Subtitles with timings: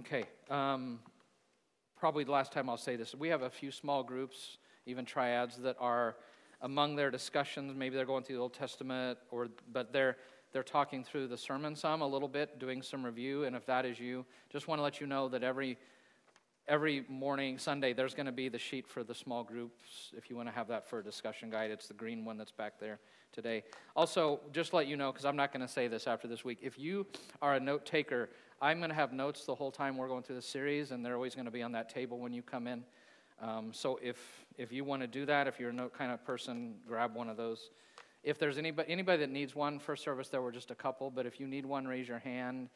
[0.00, 0.24] Okay.
[0.48, 0.98] Um,
[1.98, 3.14] probably the last time I'll say this.
[3.14, 6.16] We have a few small groups, even triads, that are
[6.62, 7.74] among their discussions.
[7.76, 10.16] Maybe they're going through the Old Testament, or but they're
[10.52, 13.44] they're talking through the sermon some a little bit, doing some review.
[13.44, 15.76] And if that is you, just want to let you know that every
[16.66, 20.12] every morning, Sunday, there's going to be the sheet for the small groups.
[20.16, 22.52] If you want to have that for a discussion guide, it's the green one that's
[22.52, 23.00] back there
[23.32, 23.64] today.
[23.94, 26.58] Also, just let you know, because I'm not going to say this after this week,
[26.62, 27.06] if you
[27.42, 28.30] are a note taker,
[28.62, 31.14] I'm going to have notes the whole time we're going through the series, and they're
[31.14, 32.84] always going to be on that table when you come in.
[33.40, 34.18] Um, so if
[34.58, 37.30] if you want to do that, if you're a note kind of person, grab one
[37.30, 37.70] of those.
[38.22, 41.24] If there's anybody anybody that needs one, first service there were just a couple, but
[41.24, 42.68] if you need one, raise your hand,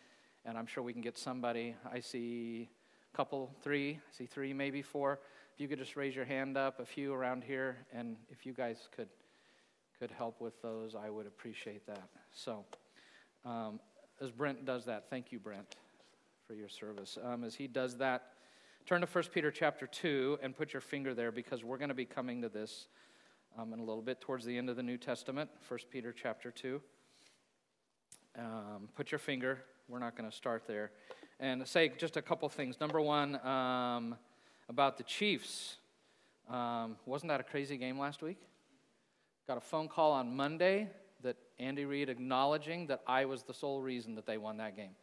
[0.47, 1.77] and I'm sure we can get somebody.
[1.93, 2.71] I see
[3.13, 5.21] a couple, three, I see three, maybe four.
[5.55, 8.55] If you could just raise your hand up, a few around here, and if you
[8.55, 9.09] guys could
[9.99, 12.09] could help with those, I would appreciate that.
[12.33, 12.65] So.
[13.45, 13.81] Um,
[14.21, 15.77] as Brent does that, thank you, Brent,
[16.55, 17.19] for your service.
[17.23, 18.35] Um, as he does that,
[18.87, 21.97] turn to 1 Peter chapter 2 and put your finger there because we're going to
[21.97, 22.87] be coming to this
[23.59, 26.53] um, in a little bit towards the end of the New Testament, 1 Peter chapter
[26.53, 26.81] 2.
[28.39, 30.93] Um, put your finger, we're not going to start there.
[31.41, 32.79] And say just a couple things.
[32.81, 34.15] Number one, um,
[34.69, 35.79] about the Chiefs.
[36.49, 38.47] Um, wasn't that a crazy game last week?
[39.49, 40.89] Got a phone call on Monday
[41.25, 44.95] that Andy Reid acknowledging that I was the sole reason that they won that game.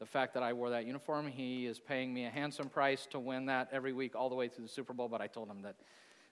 [0.00, 3.20] The fact that I wore that uniform, he is paying me a handsome price to
[3.20, 5.60] win that every week all the way through the Super Bowl, but I told him
[5.60, 5.76] that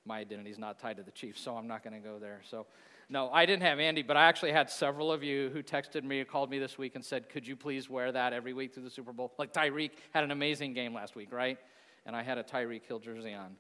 [0.06, 2.40] my identity is not tied to the Chiefs, so I'm not going to go there.
[2.48, 2.66] So,
[3.10, 6.24] no, I didn't have Andy, but I actually had several of you who texted me
[6.24, 8.90] called me this week and said, Could you please wear that every week through the
[8.90, 9.34] Super Bowl?
[9.38, 11.58] Like Tyreek had an amazing game last week, right?
[12.06, 13.56] And I had a Tyreek Hill jersey on.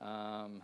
[0.00, 0.62] Um,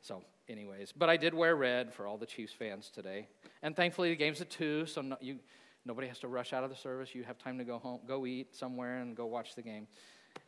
[0.00, 0.92] so anyways.
[0.92, 3.26] But I did wear red for all the Chiefs fans today.
[3.62, 5.38] And thankfully, the game's at 2, so no, you,
[5.84, 7.14] nobody has to rush out of the service.
[7.14, 9.86] You have time to go home, go eat somewhere, and go watch the game.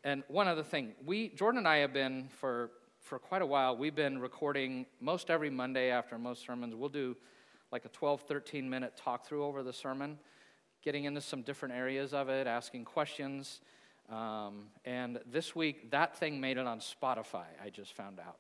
[0.02, 3.76] And one other thing, we, Jordan and I have been for, for quite a while,
[3.76, 6.74] we've been recording most every Monday after most sermons.
[6.74, 7.16] We'll do
[7.72, 10.18] like a 12, 13 minute talk through over the sermon,
[10.82, 13.60] getting into some different areas of it, asking questions.
[14.10, 18.36] Um, and this week, that thing made it on Spotify, I just found out.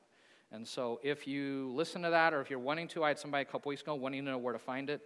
[0.52, 3.42] And so if you listen to that, or if you're wanting to, I had somebody
[3.42, 5.00] a couple weeks ago wanting to know where to find it.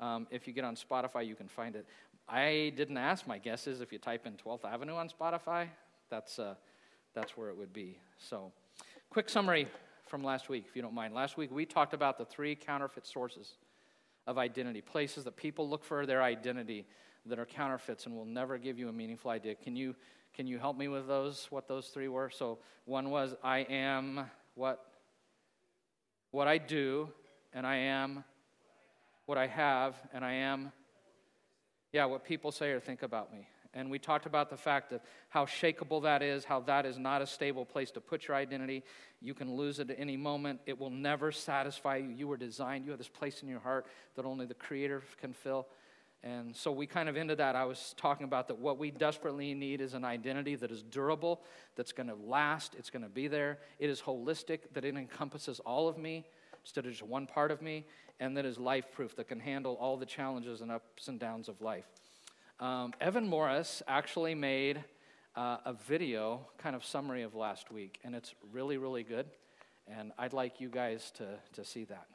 [0.00, 1.86] Um, if you get on Spotify, you can find it.
[2.28, 3.26] I didn't ask.
[3.26, 5.68] My guess is if you type in 12th Avenue on Spotify,
[6.10, 6.54] that's, uh,
[7.14, 7.98] that's where it would be.
[8.18, 8.52] So,
[9.10, 9.66] quick summary
[10.06, 11.14] from last week, if you don't mind.
[11.14, 13.54] Last week, we talked about the three counterfeit sources
[14.26, 16.86] of identity, places that people look for their identity
[17.26, 19.54] that are counterfeits and will never give you a meaningful idea.
[19.54, 19.94] Can you,
[20.34, 22.30] can you help me with those, what those three were?
[22.30, 24.84] So, one was I am what
[26.30, 27.08] what I do,
[27.54, 28.22] and I am
[29.28, 30.72] what I have, and I am,
[31.92, 33.46] yeah, what people say or think about me.
[33.74, 37.20] And we talked about the fact of how shakable that is, how that is not
[37.20, 38.84] a stable place to put your identity.
[39.20, 40.60] You can lose it at any moment.
[40.64, 42.08] It will never satisfy you.
[42.08, 43.84] You were designed, you have this place in your heart
[44.16, 45.66] that only the Creator can fill.
[46.22, 47.54] And so we kind of ended that.
[47.54, 51.42] I was talking about that what we desperately need is an identity that is durable,
[51.76, 53.58] that's going to last, it's going to be there.
[53.78, 56.24] It is holistic, that it encompasses all of me
[56.68, 57.86] instead of just one part of me,
[58.20, 61.48] and that is life proof, that can handle all the challenges and ups and downs
[61.48, 61.86] of life.
[62.60, 64.84] Um, Evan Morris actually made
[65.34, 69.24] uh, a video kind of summary of last week, and it's really, really good.
[69.86, 72.06] And I'd like you guys to, to see that.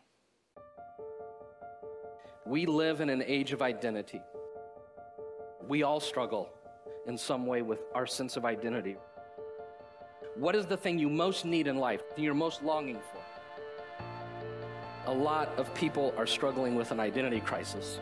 [2.46, 4.22] We live in an age of identity.
[5.68, 6.52] We all struggle
[7.08, 8.98] in some way with our sense of identity.
[10.36, 13.23] What is the thing you most need in life, you're most longing for?
[15.06, 18.00] A lot of people are struggling with an identity crisis.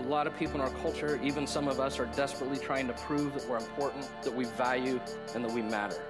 [0.00, 2.92] A lot of people in our culture, even some of us, are desperately trying to
[2.92, 5.00] prove that we're important, that we value,
[5.34, 6.00] and that we matter.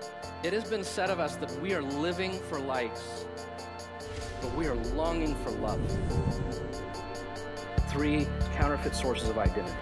[0.42, 3.24] It has been said of us that we are living for likes
[4.40, 5.80] but we are longing for love.
[7.88, 9.74] Three counterfeit sources of identity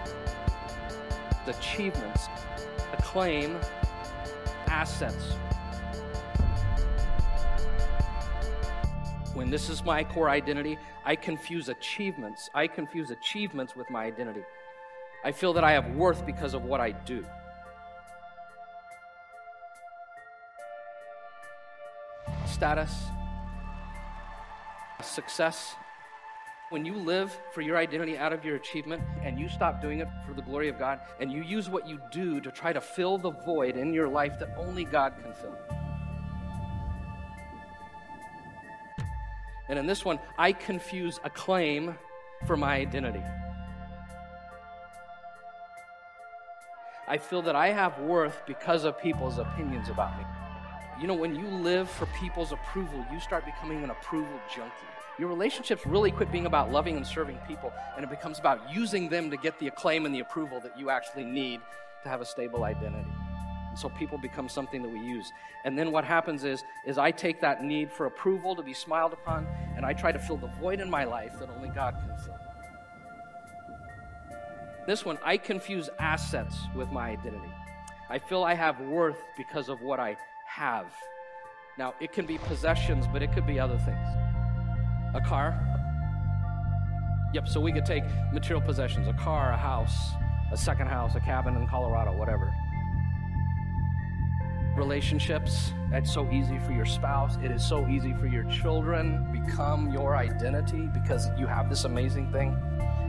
[1.47, 2.27] achievements,
[2.93, 3.57] acclaim,
[4.67, 5.35] assets.
[9.37, 12.49] When this is my core identity, I confuse achievements.
[12.55, 14.41] I confuse achievements with my identity.
[15.23, 17.23] I feel that I have worth because of what I do.
[22.47, 22.91] Status,
[25.03, 25.75] success,
[26.71, 30.09] when you live for your identity out of your achievement and you stop doing it
[30.27, 33.19] for the glory of God and you use what you do to try to fill
[33.19, 35.86] the void in your life that only God can fill.
[39.69, 41.97] And in this one, I confuse acclaim
[42.47, 43.23] for my identity.
[47.09, 50.25] I feel that I have worth because of people's opinions about me.
[51.01, 54.73] You know, when you live for people's approval, you start becoming an approval junkie.
[55.19, 59.09] Your relationships really quit being about loving and serving people, and it becomes about using
[59.09, 61.61] them to get the acclaim and the approval that you actually need
[62.03, 63.09] to have a stable identity.
[63.77, 65.33] So people become something that we use.
[65.65, 69.13] And then what happens is, is I take that need for approval to be smiled
[69.13, 69.47] upon,
[69.77, 72.39] and I try to fill the void in my life that only God can fill.
[74.87, 77.53] This one, I confuse assets with my identity.
[78.09, 80.87] I feel I have worth because of what I have.
[81.77, 84.09] Now, it can be possessions, but it could be other things.
[85.15, 85.61] A car.
[87.35, 90.13] Yep, so we could take material possessions a car, a house,
[90.53, 92.55] a second house, a cabin in Colorado, whatever.
[94.77, 97.39] Relationships, it's so easy for your spouse.
[97.43, 102.31] It is so easy for your children become your identity because you have this amazing
[102.31, 102.55] thing.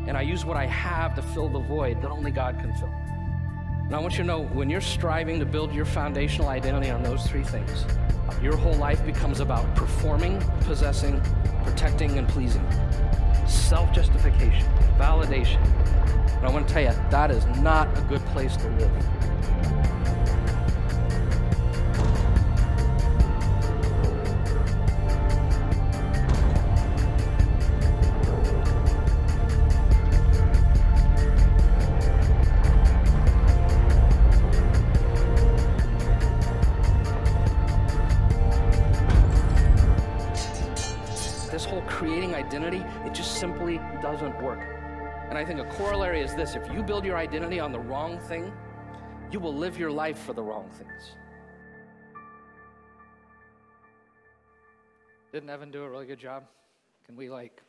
[0.08, 2.94] And I use what I have to fill the void that only God can fill.
[3.84, 7.04] And I want you to know when you're striving to build your foundational identity on
[7.04, 7.86] those three things,
[8.42, 11.22] your whole life becomes about performing, possessing,
[11.66, 12.66] protecting, and pleasing.
[13.46, 14.68] Self justification,
[14.98, 15.62] validation.
[16.38, 19.97] And I want to tell you, that is not a good place to live.
[44.12, 44.60] Doesn't work.
[45.30, 48.20] And I think a corollary is this if you build your identity on the wrong
[48.20, 48.52] thing,
[49.32, 51.12] you will live your life for the wrong things.
[55.34, 56.46] Didn't Evan do a really good job?
[57.06, 57.62] Can we, like,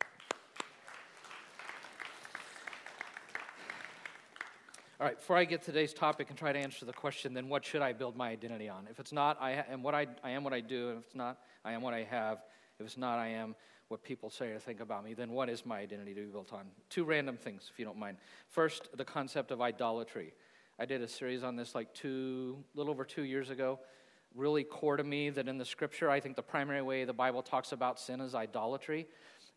[5.00, 7.64] All right, before I get today's topic and try to answer the question, then what
[7.64, 8.88] should I build my identity on?
[8.91, 11.38] If it's not, I am what I, I am what I do, if it's not,
[11.64, 12.38] I am what I have.
[12.81, 13.55] If it's not, I am
[13.88, 16.52] what people say or think about me, then what is my identity to be built
[16.52, 16.67] on?
[16.90, 18.19] Two random things, if you don't mind.
[18.49, 20.35] First, the concept of idolatry.
[20.79, 23.81] I did a series on this like two, little over two years ago.
[24.35, 27.43] Really core to me that in the scripture, I think the primary way the Bible
[27.43, 29.08] talks about sin is idolatry.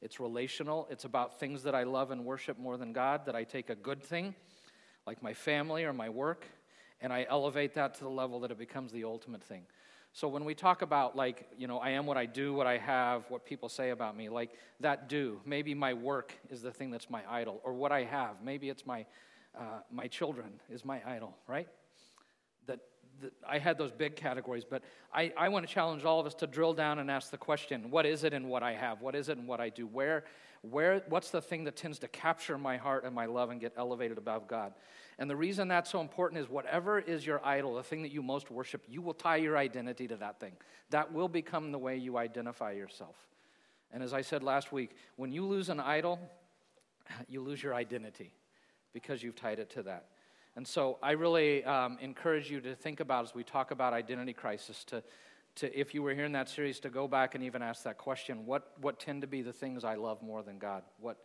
[0.01, 3.43] It's relational, it's about things that I love and worship more than God, that I
[3.43, 4.33] take a good thing,
[5.05, 6.47] like my family or my work,
[7.01, 9.63] and I elevate that to the level that it becomes the ultimate thing.
[10.13, 12.77] So when we talk about, like, you know, I am what I do, what I
[12.77, 16.91] have, what people say about me, like that do, maybe my work is the thing
[16.91, 19.05] that's my idol, or what I have, maybe it's my,
[19.57, 21.69] uh, my children is my idol, right?
[22.67, 22.79] That,
[23.21, 26.35] that I had those big categories, but I, I want to challenge all of us
[26.35, 28.99] to drill down and ask the question what is it in what I have?
[28.99, 29.87] What is it in what I do?
[29.87, 30.25] Where,
[30.61, 33.73] where, what's the thing that tends to capture my heart and my love and get
[33.77, 34.73] elevated above God?
[35.21, 38.23] And the reason that's so important is whatever is your idol, the thing that you
[38.23, 40.53] most worship, you will tie your identity to that thing.
[40.89, 43.15] That will become the way you identify yourself.
[43.93, 46.19] And as I said last week, when you lose an idol,
[47.29, 48.33] you lose your identity
[48.93, 50.07] because you've tied it to that.
[50.55, 54.33] And so I really um, encourage you to think about as we talk about identity
[54.33, 55.03] crisis to,
[55.57, 57.99] to if you were here in that series to go back and even ask that
[57.99, 61.17] question what, what tend to be the things i love more than god what,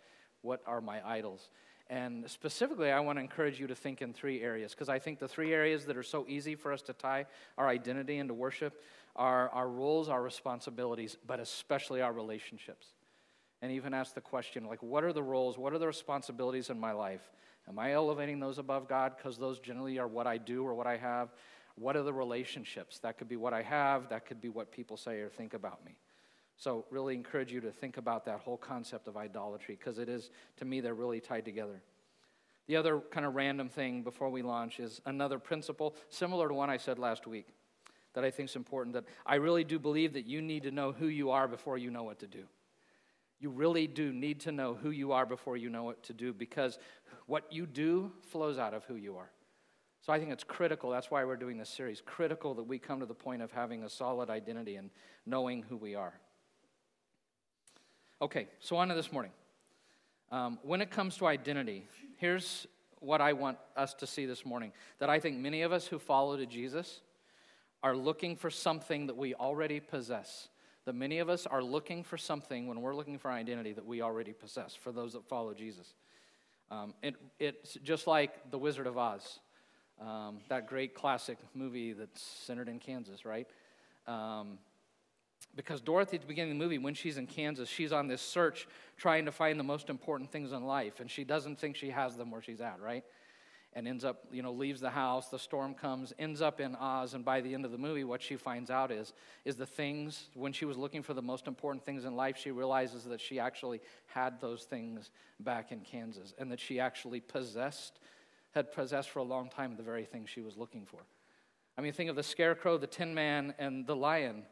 [0.42, 1.48] what are my idols
[1.88, 5.20] and specifically, I want to encourage you to think in three areas because I think
[5.20, 7.26] the three areas that are so easy for us to tie
[7.56, 8.82] our identity into worship
[9.14, 12.88] are our roles, our responsibilities, but especially our relationships.
[13.62, 16.78] And even ask the question like, what are the roles, what are the responsibilities in
[16.78, 17.30] my life?
[17.68, 20.86] Am I elevating those above God because those generally are what I do or what
[20.86, 21.32] I have?
[21.76, 22.98] What are the relationships?
[23.00, 25.84] That could be what I have, that could be what people say or think about
[25.84, 25.96] me.
[26.58, 30.30] So, really encourage you to think about that whole concept of idolatry because it is,
[30.56, 31.82] to me, they're really tied together.
[32.66, 36.70] The other kind of random thing before we launch is another principle similar to one
[36.70, 37.48] I said last week
[38.14, 40.92] that I think is important that I really do believe that you need to know
[40.92, 42.44] who you are before you know what to do.
[43.38, 46.32] You really do need to know who you are before you know what to do
[46.32, 46.78] because
[47.26, 49.30] what you do flows out of who you are.
[50.00, 53.00] So I think it's critical, that's why we're doing this series, critical that we come
[53.00, 54.90] to the point of having a solid identity and
[55.26, 56.14] knowing who we are.
[58.22, 59.30] Okay, so on to this morning.
[60.32, 61.84] Um, when it comes to identity,
[62.16, 62.66] here's
[63.00, 65.98] what I want us to see this morning that I think many of us who
[65.98, 67.02] follow to Jesus
[67.82, 70.48] are looking for something that we already possess.
[70.86, 74.00] That many of us are looking for something when we're looking for identity that we
[74.00, 75.92] already possess for those that follow Jesus.
[76.70, 79.40] Um, it, it's just like The Wizard of Oz,
[80.00, 83.46] um, that great classic movie that's centered in Kansas, right?
[85.54, 88.20] Because Dorothy, at the beginning of the movie, when she's in Kansas, she's on this
[88.20, 91.90] search trying to find the most important things in life, and she doesn't think she
[91.90, 93.04] has them where she's at, right?
[93.76, 97.12] and ends up, you know, leaves the house, the storm comes, ends up in Oz,
[97.12, 99.12] and by the end of the movie, what she finds out is,
[99.44, 102.50] is the things, when she was looking for the most important things in life, she
[102.50, 105.10] realizes that she actually had those things
[105.40, 108.00] back in Kansas, and that she actually possessed,
[108.54, 111.00] had possessed for a long time the very thing she was looking for.
[111.76, 114.44] I mean, think of the scarecrow, the tin man, and the lion.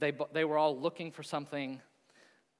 [0.00, 1.80] They, they were all looking for something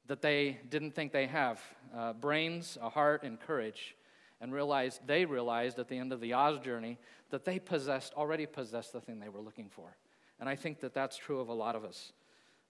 [0.06, 1.60] that they didn't think they have
[1.96, 3.96] uh, brains, a heart, and courage
[4.40, 6.98] and realized they realized at the end of the Oz journey
[7.30, 9.96] that they possessed already possessed the thing they were looking for.
[10.38, 12.12] And I think that that's true of a lot of us.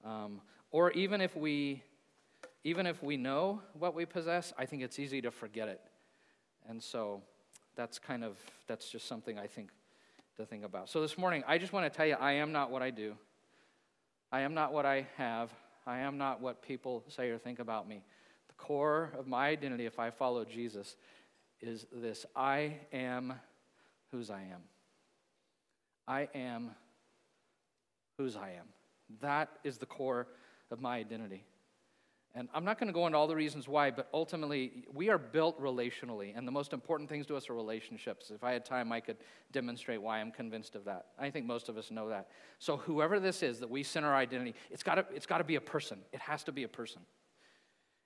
[0.05, 1.83] Um, or even if we
[2.62, 5.81] even if we know what we possess, I think it's easy to forget it.
[6.69, 7.23] And so
[7.75, 8.37] that's kind of
[8.67, 9.71] that's just something I think
[10.37, 10.89] to think about.
[10.89, 13.15] So this morning, I just want to tell you I am not what I do.
[14.32, 15.50] I am not what I have.
[15.87, 18.02] I am not what people say or think about me.
[18.49, 20.96] The core of my identity if I follow Jesus
[21.60, 23.34] is this I am
[24.12, 24.62] whose I am.
[26.06, 26.70] I am
[28.18, 28.66] whose I am.
[29.20, 30.28] That is the core
[30.70, 31.44] of my identity.
[32.34, 35.18] And I'm not going to go into all the reasons why, but ultimately, we are
[35.18, 38.30] built relationally, and the most important things to us are relationships.
[38.30, 39.16] If I had time, I could
[39.50, 41.06] demonstrate why I'm convinced of that.
[41.18, 42.28] I think most of us know that.
[42.60, 45.44] So, whoever this is that we center our identity, it's got to, it's got to
[45.44, 45.99] be a person.
[46.12, 47.02] It has to be a person.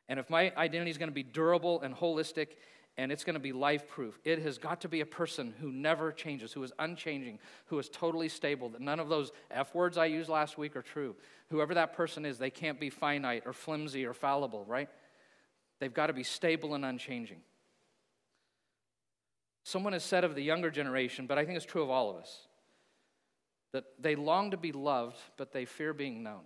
[0.09, 2.49] And if my identity is going to be durable and holistic
[2.97, 4.19] and it's going to be life proof.
[4.25, 7.89] It has got to be a person who never changes, who is unchanging, who is
[7.89, 8.69] totally stable.
[8.69, 11.17] That none of those F words I used last week are true.
[11.51, 14.89] Whoever that person is, they can't be finite or flimsy or fallible, right?
[15.81, 17.41] They've got to be stable and unchanging.
[19.65, 22.17] Someone has said of the younger generation, but I think it's true of all of
[22.17, 22.47] us,
[23.73, 26.43] that they long to be loved, but they fear being known.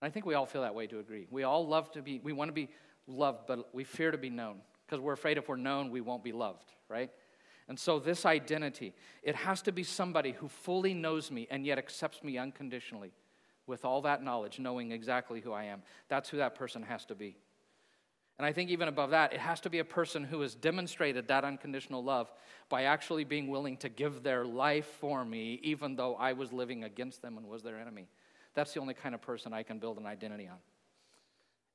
[0.00, 1.26] I think we all feel that way to agree.
[1.28, 2.68] We all love to be, we want to be
[3.08, 6.24] loved, but we fear to be known because we're afraid if we're known, we won't
[6.24, 7.10] be loved, right?
[7.68, 11.76] And so, this identity, it has to be somebody who fully knows me and yet
[11.76, 13.12] accepts me unconditionally
[13.66, 15.82] with all that knowledge, knowing exactly who I am.
[16.08, 17.36] That's who that person has to be.
[18.38, 21.28] And I think even above that, it has to be a person who has demonstrated
[21.28, 22.32] that unconditional love
[22.68, 26.84] by actually being willing to give their life for me, even though I was living
[26.84, 28.08] against them and was their enemy.
[28.54, 30.58] That's the only kind of person I can build an identity on.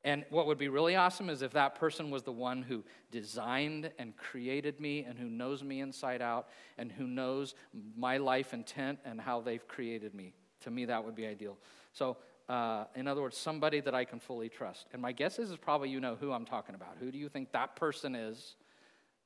[0.05, 3.89] And what would be really awesome is if that person was the one who designed
[3.97, 7.55] and created me and who knows me inside out and who knows
[7.95, 10.33] my life intent and how they've created me.
[10.61, 11.57] To me, that would be ideal.
[11.93, 12.17] So,
[12.49, 14.87] uh, in other words, somebody that I can fully trust.
[14.91, 16.97] And my guess is, is probably you know who I'm talking about.
[16.99, 18.55] Who do you think that person is,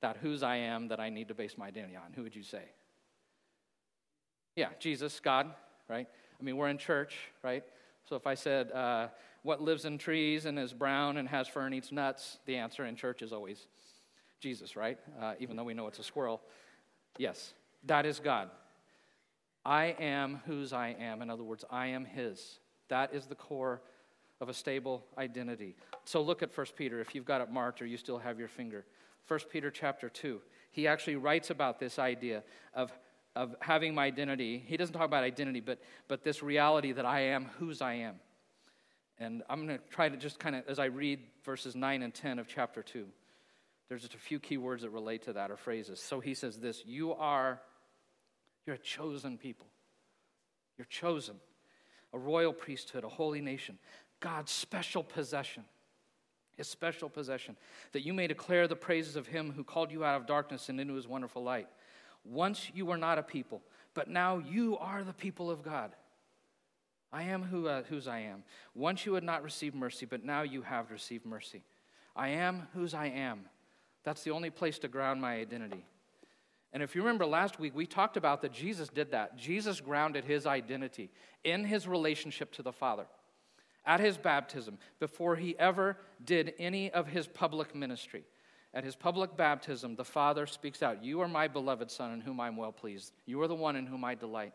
[0.02, 2.14] that whose I am, that I need to base my identity on?
[2.16, 2.64] Who would you say?
[4.56, 5.52] Yeah, Jesus, God,
[5.90, 6.08] right?
[6.40, 7.64] I mean, we're in church, right?
[8.08, 9.08] So if I said, uh,
[9.48, 12.86] what lives in trees and is brown and has fur and eats nuts, the answer
[12.86, 13.68] in church is always
[14.42, 15.00] Jesus, right?
[15.22, 16.42] Uh, even though we know it's a squirrel.
[17.18, 17.54] Yes,
[17.86, 18.50] that is God.
[19.66, 21.22] I am whose I am.
[21.22, 22.60] In other words, I am His.
[22.90, 23.82] That is the core
[24.42, 25.78] of a stable identity.
[26.04, 28.50] So look at 1 Peter if you've got it marked or you still have your
[28.50, 28.86] finger.
[29.30, 30.42] 1 Peter chapter 2.
[30.72, 32.92] He actually writes about this idea of,
[33.34, 34.62] of having my identity.
[34.68, 38.16] He doesn't talk about identity, but, but this reality that I am whose I am.
[39.20, 42.14] And I'm going to try to just kind of, as I read verses 9 and
[42.14, 43.08] 10 of chapter 2,
[43.90, 46.00] there's just a few key words that relate to that or phrases.
[46.00, 47.62] So he says this You are,
[48.66, 49.68] you're a chosen people.
[50.78, 51.36] You're chosen,
[52.14, 53.80] a royal priesthood, a holy nation,
[54.20, 55.64] God's special possession,
[56.56, 57.56] his special possession,
[57.94, 60.80] that you may declare the praises of him who called you out of darkness and
[60.80, 61.68] into his wonderful light.
[62.24, 63.64] Once you were not a people,
[63.96, 65.96] but now you are the people of God.
[67.12, 68.44] I am who, uh, whose I am.
[68.76, 71.64] Once you had not received mercy, but now you have received mercy.
[72.16, 73.46] I am whose I am.
[74.04, 75.86] That's the only place to ground my identity.
[76.74, 79.38] And if you remember last week, we talked about that Jesus did that.
[79.38, 81.10] Jesus grounded his identity
[81.44, 83.06] in his relationship to the Father
[83.88, 88.26] at his baptism before he ever did any of his public ministry.
[88.74, 92.40] At his public baptism, the Father speaks out, You are my beloved Son in whom
[92.40, 93.14] I'm well pleased.
[93.26, 94.54] You are the one in whom I delight.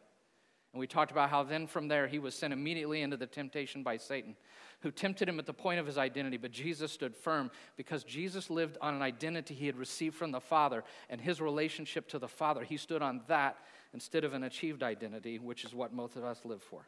[0.72, 3.82] And we talked about how then from there he was sent immediately into the temptation
[3.82, 4.36] by Satan,
[4.80, 6.38] who tempted him at the point of his identity.
[6.38, 10.40] But Jesus stood firm because Jesus lived on an identity he had received from the
[10.40, 12.64] Father and his relationship to the Father.
[12.64, 13.58] He stood on that
[13.92, 16.86] instead of an achieved identity, which is what most of us live for.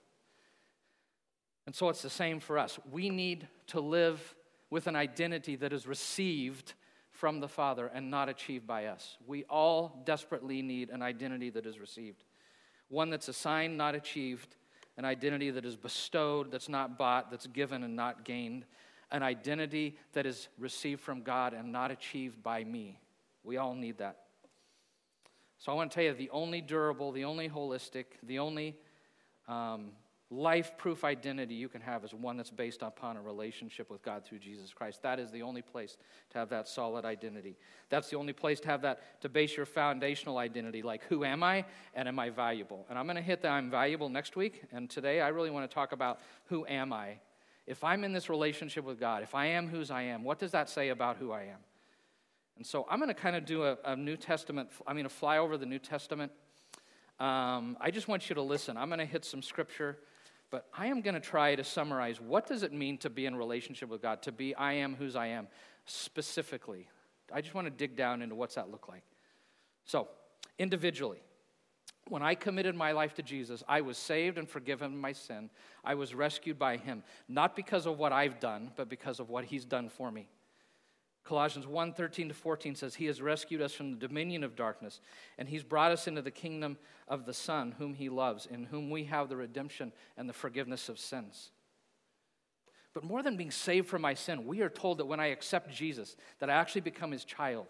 [1.67, 2.79] And so it's the same for us.
[2.91, 4.35] We need to live
[4.71, 6.73] with an identity that is received
[7.11, 9.19] from the Father and not achieved by us.
[9.27, 12.25] We all desperately need an identity that is received
[12.89, 14.57] one that's assigned, not achieved,
[14.97, 18.65] an identity that is bestowed, that's not bought, that's given and not gained,
[19.11, 22.99] an identity that is received from God and not achieved by me.
[23.43, 24.19] We all need that.
[25.59, 28.77] So I want to tell you the only durable, the only holistic, the only
[29.49, 29.93] um,
[30.31, 34.25] life proof identity you can have is one that's based upon a relationship with God
[34.25, 35.03] through Jesus Christ.
[35.03, 35.97] That is the only place
[36.31, 37.57] to have that solid identity.
[37.91, 41.43] That's the only place to have that, to base your foundational identity, like who am
[41.43, 41.65] I
[41.95, 42.87] and am I valuable?
[42.89, 44.63] And I'm going to hit that I'm valuable next week.
[44.73, 47.19] And today I really want to talk about who am I?
[47.67, 50.53] If I'm in this relationship with God, if I am whose I am, what does
[50.53, 51.61] that say about who I am?
[52.57, 55.09] And so I'm going to kind of do a, a New Testament, I'm going to
[55.09, 56.33] fly over the New Testament.
[57.19, 58.77] Um, I just want you to listen.
[58.77, 59.99] I'm going to hit some scripture
[60.55, 63.35] but I am going to try to summarize what does it mean to be in
[63.35, 65.49] relationship with God, to be I am whose I am
[65.85, 66.89] specifically.
[67.33, 69.03] I just want to dig down into what's that look like.
[69.85, 70.07] So,
[70.57, 71.25] individually,
[72.07, 75.51] when I committed my life to Jesus, I was saved and forgiven my sin.
[75.83, 79.47] I was rescued by him, not because of what I've done, but because of what
[79.47, 80.29] he's done for me.
[81.25, 85.01] Colossians 1 13 to 14 says, He has rescued us from the dominion of darkness,
[85.39, 86.77] and He's brought us into the kingdom
[87.09, 90.89] of the Son, whom He loves, in whom we have the redemption and the forgiveness
[90.89, 91.51] of sins.
[92.93, 95.75] But more than being saved from my sin, we are told that when I accept
[95.75, 97.67] Jesus, that I actually become His child.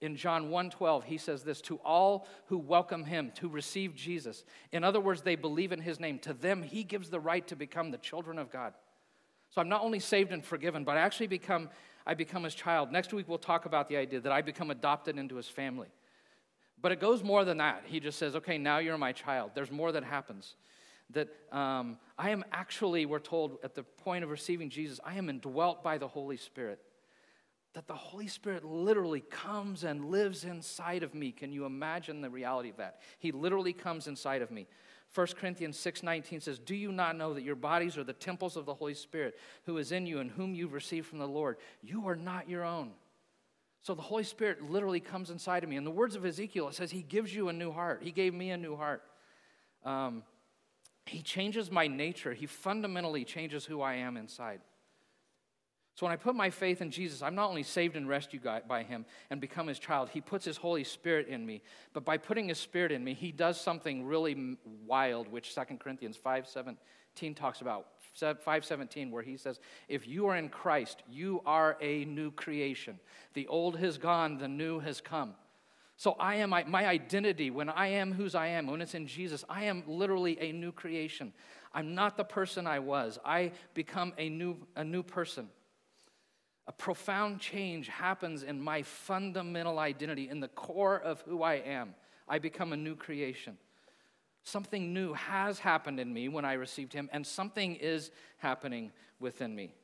[0.00, 4.44] In John 1:12, he says this to all who welcome him to receive Jesus.
[4.70, 6.18] In other words, they believe in his name.
[6.20, 8.74] To them, he gives the right to become the children of God.
[9.50, 11.68] So I'm not only saved and forgiven, but I actually become
[12.06, 12.90] I become his child.
[12.90, 15.88] Next week, we'll talk about the idea that I become adopted into his family.
[16.80, 17.84] But it goes more than that.
[17.86, 19.52] He just says, okay, now you're my child.
[19.54, 20.56] There's more that happens.
[21.10, 25.28] That um, I am actually, we're told at the point of receiving Jesus, I am
[25.28, 26.80] indwelt by the Holy Spirit.
[27.74, 31.30] That the Holy Spirit literally comes and lives inside of me.
[31.30, 33.00] Can you imagine the reality of that?
[33.18, 34.66] He literally comes inside of me.
[35.14, 38.64] 1 Corinthians 6:19 says, "Do you not know that your bodies are the temples of
[38.64, 41.58] the Holy Spirit who is in you and whom you've received from the Lord?
[41.82, 42.94] You are not your own."
[43.82, 45.76] So the Holy Spirit literally comes inside of me.
[45.76, 48.02] In the words of Ezekiel, it says he gives you a new heart.
[48.02, 49.02] He gave me a new heart.
[49.84, 50.24] Um,
[51.04, 52.32] he changes my nature.
[52.32, 54.60] He fundamentally changes who I am inside.
[55.94, 58.82] So when I put my faith in Jesus, I'm not only saved and rescued by
[58.82, 61.62] him and become his child, he puts his Holy Spirit in me.
[61.92, 66.18] But by putting his Spirit in me, he does something really wild, which 2 Corinthians
[66.24, 67.86] 5.17 talks about.
[68.14, 73.00] 517 where he says if you are in christ you are a new creation.
[73.32, 75.32] The old has gone the new has come.
[75.96, 79.06] So i am my, my identity when i am whose i am when it's in
[79.06, 81.32] jesus i am literally a new creation.
[81.72, 83.18] I'm not the person i was.
[83.24, 85.48] I become a new a new person
[86.66, 91.94] a profound change happens in my fundamental identity, in the core of who I am.
[92.28, 93.58] I become a new creation.
[94.44, 99.54] Something new has happened in me when I received Him, and something is happening within
[99.54, 99.74] me.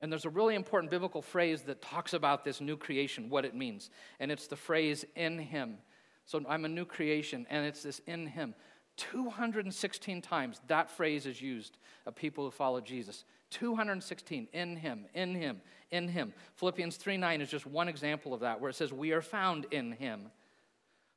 [0.00, 3.54] And there's a really important biblical phrase that talks about this new creation, what it
[3.54, 3.90] means.
[4.18, 5.78] And it's the phrase in Him.
[6.26, 8.54] So I'm a new creation, and it's this in Him.
[8.96, 13.24] 216 times that phrase is used of people who follow Jesus.
[13.50, 15.60] 216 in him, in him,
[15.90, 16.32] in him.
[16.56, 19.66] Philippians 3 9 is just one example of that, where it says, We are found
[19.70, 20.30] in him.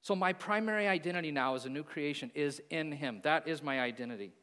[0.02, 3.22] So, my primary identity now as a new creation is in him.
[3.24, 4.34] That is my identity.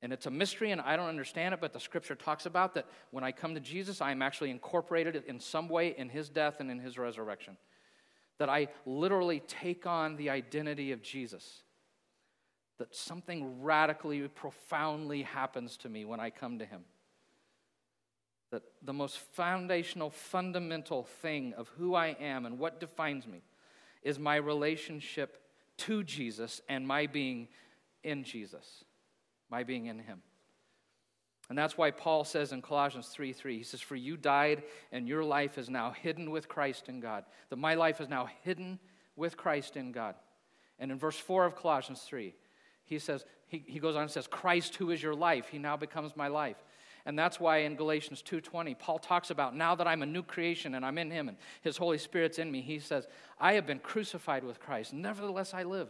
[0.00, 2.86] And it's a mystery, and I don't understand it, but the scripture talks about that
[3.10, 6.60] when I come to Jesus, I am actually incorporated in some way in his death
[6.60, 7.56] and in his resurrection.
[8.38, 11.62] That I literally take on the identity of Jesus
[12.78, 16.82] that something radically, profoundly happens to me when I come to Him.
[18.50, 23.42] That the most foundational, fundamental thing of who I am and what defines me
[24.02, 25.42] is my relationship
[25.78, 27.48] to Jesus and my being
[28.02, 28.84] in Jesus,
[29.50, 30.22] my being in Him.
[31.48, 35.08] And that's why Paul says in Colossians 3 3, he says, For you died, and
[35.08, 37.24] your life is now hidden with Christ in God.
[37.48, 38.78] That my life is now hidden
[39.16, 40.14] with Christ in God.
[40.78, 42.34] And in verse 4 of Colossians 3,
[42.88, 45.76] he says, he, he goes on and says, Christ, who is your life, he now
[45.76, 46.56] becomes my life.
[47.04, 50.74] And that's why in Galatians 2:20, Paul talks about now that I'm a new creation
[50.74, 53.06] and I'm in him and his Holy Spirit's in me, he says,
[53.40, 54.92] I have been crucified with Christ.
[54.92, 55.88] Nevertheless, I live.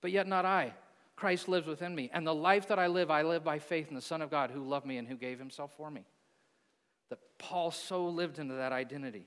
[0.00, 0.74] But yet not I.
[1.16, 2.10] Christ lives within me.
[2.12, 4.50] And the life that I live, I live by faith in the Son of God
[4.50, 6.04] who loved me and who gave himself for me.
[7.10, 9.26] That Paul so lived into that identity.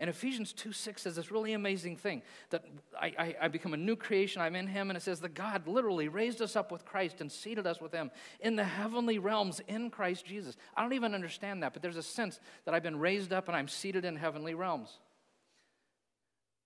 [0.00, 2.64] And Ephesians 2 6 says this really amazing thing that
[3.00, 5.68] I, I, I, become a new creation, I'm in Him, and it says that God
[5.68, 9.60] literally raised us up with Christ and seated us with Him in the heavenly realms
[9.68, 10.56] in Christ Jesus.
[10.76, 13.56] I don't even understand that, but there's a sense that I've been raised up and
[13.56, 14.98] I'm seated in heavenly realms.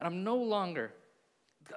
[0.01, 0.93] And I'm no longer,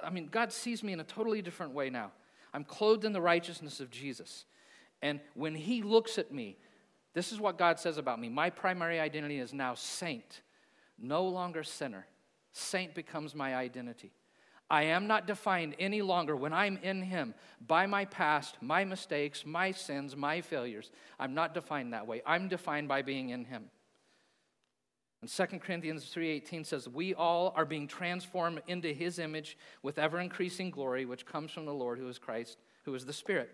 [0.02, 2.12] I mean, God sees me in a totally different way now.
[2.54, 4.46] I'm clothed in the righteousness of Jesus.
[5.02, 6.56] And when He looks at me,
[7.14, 8.30] this is what God says about me.
[8.30, 10.42] My primary identity is now saint
[11.02, 12.08] no longer sinner.
[12.52, 14.12] Saint becomes my identity.
[14.70, 17.34] I am not defined any longer when I'm in Him
[17.66, 20.92] by my past, my mistakes, my sins, my failures.
[21.20, 22.22] I'm not defined that way.
[22.26, 23.70] I'm defined by being in Him.
[25.22, 30.20] And 2 Corinthians 3:18 says, "We all are being transformed into his image with ever
[30.20, 33.54] increasing glory which comes from the Lord who is Christ, who is the Spirit."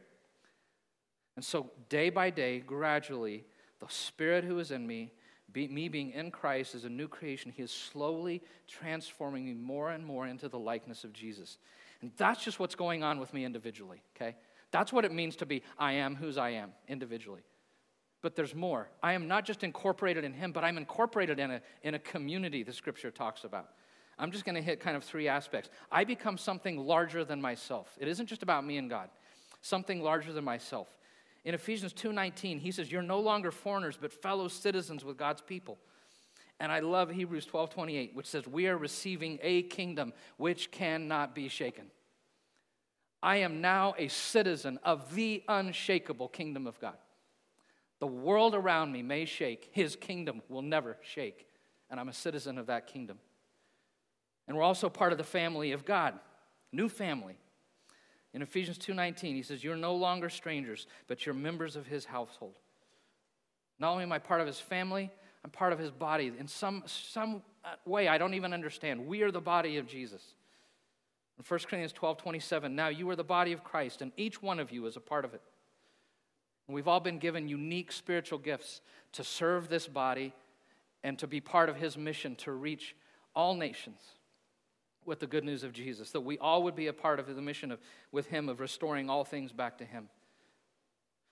[1.36, 3.46] And so day by day, gradually,
[3.80, 5.14] the Spirit who is in me,
[5.58, 9.90] be, me being in Christ as a new creation, he is slowly transforming me more
[9.90, 11.58] and more into the likeness of Jesus.
[12.02, 14.36] And that's just what's going on with me individually, okay?
[14.72, 17.42] That's what it means to be I am whose I am individually.
[18.22, 18.90] But there's more.
[19.02, 22.62] I am not just incorporated in Him, but I'm incorporated in a, in a community,
[22.62, 23.70] the scripture talks about.
[24.20, 25.70] I'm just going to hit kind of three aspects.
[25.92, 27.96] I become something larger than myself.
[28.00, 29.10] It isn't just about me and God,
[29.62, 30.88] something larger than myself.
[31.48, 35.80] In Ephesians 2:19, he says, "You're no longer foreigners, but fellow citizens with God's people."
[36.60, 41.48] And I love Hebrews 12:28, which says, "We are receiving a kingdom which cannot be
[41.48, 41.90] shaken."
[43.24, 46.98] I am now a citizen of the unshakable kingdom of God.
[48.00, 51.48] The world around me may shake, his kingdom will never shake.
[51.90, 53.22] And I'm a citizen of that kingdom.
[54.50, 56.20] And we're also part of the family of God,
[56.74, 57.38] new family.
[58.34, 62.56] In Ephesians 2:19, he says, "You're no longer strangers, but you're members of his household."
[63.80, 65.12] Not only am I part of his family,
[65.44, 66.28] I'm part of his body.
[66.28, 69.08] In some, some uh, way, I don't even understand.
[69.08, 70.36] We are the body of Jesus.
[71.38, 74.60] In 1 Corinthians 12 27, now you are the body of Christ, and each one
[74.60, 75.42] of you is a part of it.
[76.68, 78.82] We've all been given unique spiritual gifts
[79.14, 80.34] to serve this body
[81.02, 82.94] and to be part of his mission to reach
[83.34, 84.17] all nations
[85.08, 87.42] with the good news of Jesus, that we all would be a part of the
[87.42, 87.80] mission of,
[88.12, 90.10] with him of restoring all things back to him.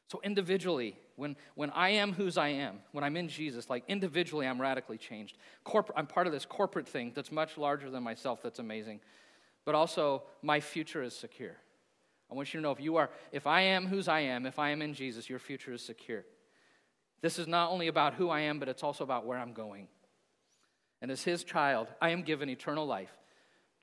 [0.08, 4.48] So, individually, when, when I am whose I am, when I'm in Jesus, like individually,
[4.48, 5.38] I'm radically changed.
[5.66, 9.02] Corpor- I'm part of this corporate thing that's much larger than myself, that's amazing.
[9.66, 11.56] But also, my future is secure.
[12.32, 14.60] I want you to know if you are, if I am whose I am, if
[14.60, 16.24] I am in Jesus, your future is secure.
[17.22, 19.88] This is not only about who I am, but it's also about where I'm going.
[21.02, 23.12] And as his child, I am given eternal life.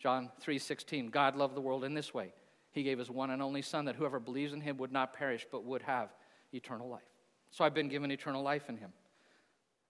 [0.02, 2.34] John 3:16, God loved the world in this way.
[2.72, 5.46] He gave his one and only son that whoever believes in him would not perish
[5.48, 6.12] but would have
[6.52, 7.08] eternal life.
[7.52, 8.92] So I've been given eternal life in him.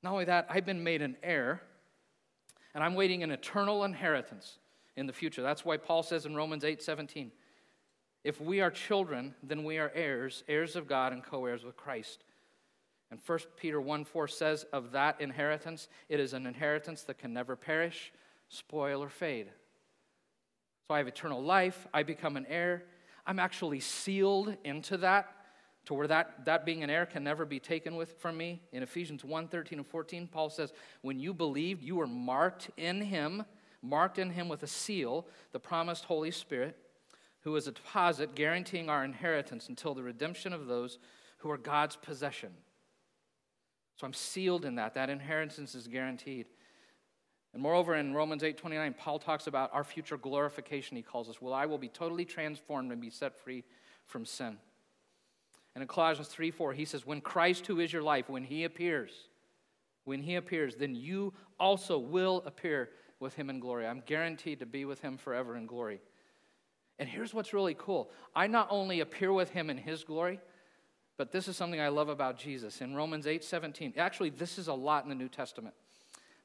[0.03, 1.63] Not only that, I've been made an heir,
[2.75, 4.59] and I'm waiting an eternal inheritance
[4.97, 5.41] in the future.
[5.41, 7.33] That's why Paul says in Romans 8:17,
[8.23, 11.79] if we are children, then we are heirs, heirs of God and co heirs with
[11.79, 12.23] Christ.
[13.11, 17.33] And 1 Peter 1 4 says of that inheritance, it is an inheritance that can
[17.33, 18.13] never perish,
[18.51, 19.49] spoil, or fade.
[20.87, 21.87] So I have eternal life.
[21.93, 22.85] I become an heir.
[23.27, 25.33] I'm actually sealed into that
[25.87, 28.63] to where that, that being an heir can never be taken with from me.
[28.73, 33.01] In Ephesians 1 13 and 14, Paul says, When you believed, you were marked in
[33.01, 33.45] him,
[33.81, 36.77] marked in him with a seal, the promised Holy Spirit
[37.43, 40.99] who is a deposit guaranteeing our inheritance until the redemption of those
[41.39, 42.53] who are God's possession.
[43.97, 44.95] So I'm sealed in that.
[44.95, 46.47] That inheritance is guaranteed.
[47.53, 51.41] And moreover, in Romans 8 29, Paul talks about our future glorification, he calls us.
[51.41, 53.65] Well, I will be totally transformed and be set free
[54.07, 54.57] from sin.
[55.75, 58.65] And in Colossians 3 4, he says, When Christ, who is your life, when he
[58.65, 59.29] appears,
[60.05, 63.87] when he appears, then you also will appear with him in glory.
[63.87, 66.01] I'm guaranteed to be with him forever in glory.
[66.99, 70.41] And here's what's really cool I not only appear with him in his glory,
[71.17, 72.81] but this is something I love about Jesus.
[72.81, 75.75] In Romans 8 17, actually, this is a lot in the New Testament.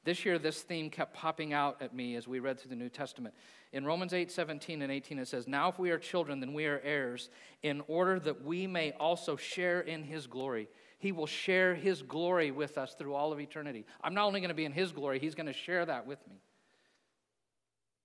[0.08, 2.88] This year, this theme kept popping out at me as we read through the New
[2.88, 3.34] Testament.
[3.74, 6.64] In Romans 8 17 and 18, it says, Now if we are children, then we
[6.64, 7.28] are heirs,
[7.62, 10.70] in order that we may also share in his glory.
[10.98, 13.84] He will share his glory with us through all of eternity.
[14.02, 16.26] I'm not only going to be in his glory, he's going to share that with
[16.26, 16.40] me.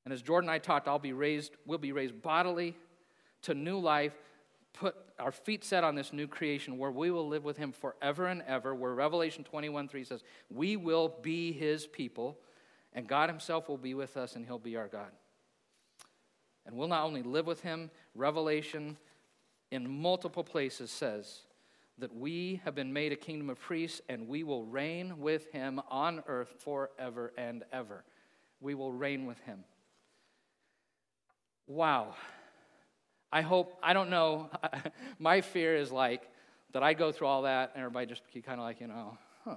[0.03, 2.75] And as Jordan and I talked, I'll be raised, we'll be raised bodily
[3.43, 4.13] to new life,
[4.73, 8.27] put our feet set on this new creation where we will live with him forever
[8.27, 12.37] and ever, where Revelation 21 3 says, We will be his people,
[12.93, 15.11] and God himself will be with us, and he'll be our God.
[16.65, 18.97] And we'll not only live with him, Revelation
[19.71, 21.41] in multiple places says
[21.97, 25.79] that we have been made a kingdom of priests, and we will reign with him
[25.89, 28.03] on earth forever and ever.
[28.61, 29.63] We will reign with him.
[31.67, 32.15] Wow.
[33.33, 34.51] I hope, I don't know,
[35.19, 36.29] my fear is like
[36.71, 39.55] that I go through all that and everybody just kind of like, you know, huh,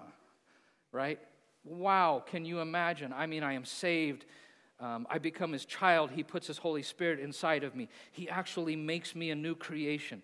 [0.92, 1.20] right?
[1.62, 3.12] Wow, can you imagine?
[3.12, 4.24] I mean, I am saved.
[4.80, 6.10] Um, I become his child.
[6.10, 7.90] He puts his Holy Spirit inside of me.
[8.12, 10.22] He actually makes me a new creation.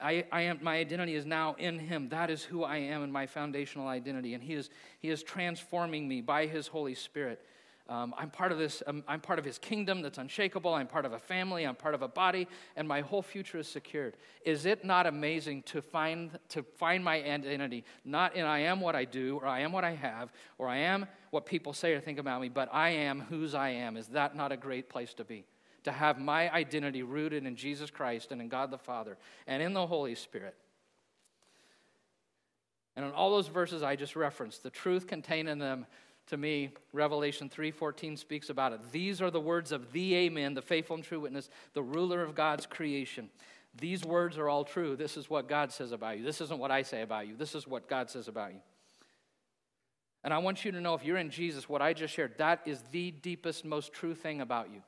[0.00, 2.08] I, I am, my identity is now in him.
[2.08, 4.32] That is who I am in my foundational identity.
[4.32, 7.44] And he is, he is transforming me by his Holy Spirit.
[7.86, 10.72] Um, I'm part of this, um, I'm part of his kingdom that's unshakable.
[10.72, 11.64] I'm part of a family.
[11.64, 14.16] I'm part of a body, and my whole future is secured.
[14.46, 18.96] Is it not amazing to find, to find my identity, not in I am what
[18.96, 22.00] I do, or I am what I have, or I am what people say or
[22.00, 23.98] think about me, but I am whose I am?
[23.98, 25.44] Is that not a great place to be?
[25.82, 29.74] To have my identity rooted in Jesus Christ and in God the Father and in
[29.74, 30.56] the Holy Spirit.
[32.96, 35.84] And in all those verses I just referenced, the truth contained in them
[36.28, 38.80] to me revelation 3.14 speaks about it.
[38.92, 42.34] These are the words of the amen the faithful and true witness the ruler of
[42.34, 43.28] god's creation.
[43.76, 44.96] These words are all true.
[44.96, 46.24] This is what god says about you.
[46.24, 47.36] This isn't what i say about you.
[47.36, 48.60] This is what god says about you.
[50.22, 52.60] And i want you to know if you're in jesus what i just shared that
[52.64, 54.82] is the deepest most true thing about you.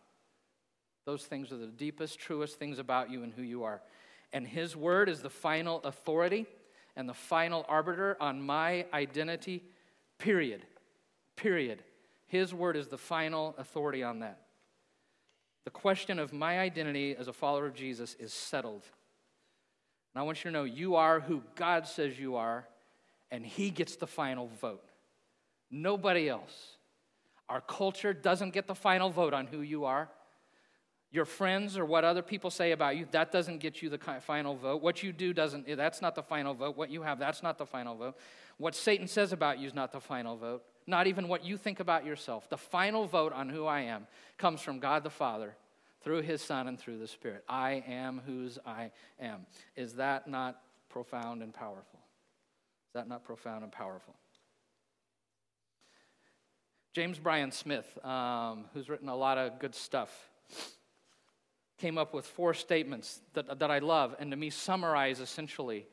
[1.05, 3.81] Those things are the deepest truest things about you and who you are.
[4.33, 6.47] And his word is the final authority
[6.97, 9.63] and the final arbiter on my identity
[10.19, 10.63] period
[11.37, 11.83] Period.
[12.27, 14.41] His word is the final authority on that.
[15.65, 18.85] The question of my identity as a follower of Jesus is settled.
[20.15, 22.67] And I want you to know you are who God says you are,
[23.31, 24.85] and He gets the final vote.
[25.71, 26.77] Nobody else.
[27.49, 30.09] Our culture doesn't get the final vote on who you are.
[31.13, 34.57] Your friends or what other people say about you, that doesn't get you the final
[34.57, 34.83] vote.
[34.83, 36.77] What you do doesn't, that's not the final vote.
[36.77, 38.17] What you have, that's not the final vote.
[38.59, 41.81] What Satan says about you is not the final vote not even what you think
[41.81, 42.49] about yourself.
[42.49, 44.07] The final vote on who I am
[44.39, 45.57] comes from God the Father
[46.03, 47.45] through his Son and through the Spirit.
[47.49, 49.47] I am whose I am.
[49.75, 52.01] Is that not profound and powerful?
[52.89, 54.15] Is that not profound and powerful?
[56.95, 60.31] James Bryan Smith, um, who's written a lot of good stuff,
[61.79, 65.87] came up with four statements that, that I love and to me summarize essentially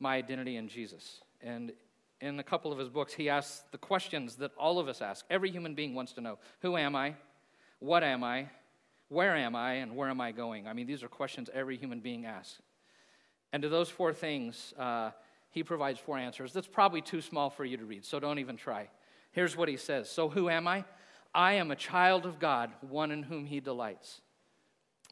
[0.00, 1.20] my identity in Jesus.
[1.42, 1.72] And
[2.20, 5.24] in a couple of his books, he asks the questions that all of us ask.
[5.30, 7.14] Every human being wants to know Who am I?
[7.78, 8.48] What am I?
[9.08, 9.74] Where am I?
[9.74, 10.66] And where am I going?
[10.66, 12.60] I mean, these are questions every human being asks.
[13.52, 15.12] And to those four things, uh,
[15.50, 16.52] he provides four answers.
[16.52, 18.88] That's probably too small for you to read, so don't even try.
[19.32, 20.84] Here's what he says So, who am I?
[21.34, 24.20] I am a child of God, one in whom he delights.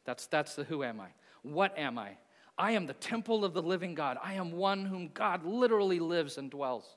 [0.05, 1.09] That's, that's the who am I.
[1.43, 2.17] What am I?
[2.57, 4.17] I am the temple of the living God.
[4.23, 6.96] I am one whom God literally lives and dwells.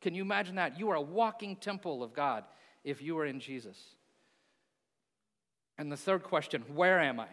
[0.00, 0.78] Can you imagine that?
[0.78, 2.44] You are a walking temple of God
[2.84, 3.78] if you are in Jesus.
[5.78, 7.28] And the third question, where am I?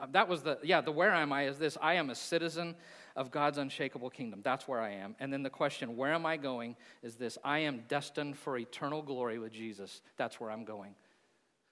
[0.00, 2.76] Uh, that was the, yeah, the where am I is this I am a citizen
[3.16, 4.40] of God's unshakable kingdom.
[4.42, 5.16] That's where I am.
[5.18, 9.02] And then the question, where am I going, is this I am destined for eternal
[9.02, 10.02] glory with Jesus.
[10.16, 10.94] That's where I'm going.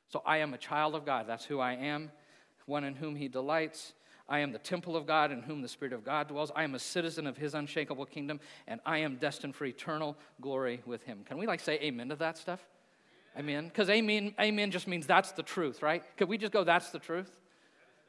[0.08, 1.26] So I am a child of God.
[1.28, 2.10] That's who I am,
[2.66, 3.92] one in whom He delights.
[4.28, 6.52] I am the temple of God in whom the Spirit of God dwells.
[6.54, 10.82] I am a citizen of his unshakable kingdom, and I am destined for eternal glory
[10.84, 11.24] with him.
[11.24, 12.60] Can we like say amen to that stuff?
[13.38, 13.64] Amen.
[13.68, 16.02] Because amen, amen just means that's the truth, right?
[16.16, 17.30] Could we just go, that's the truth?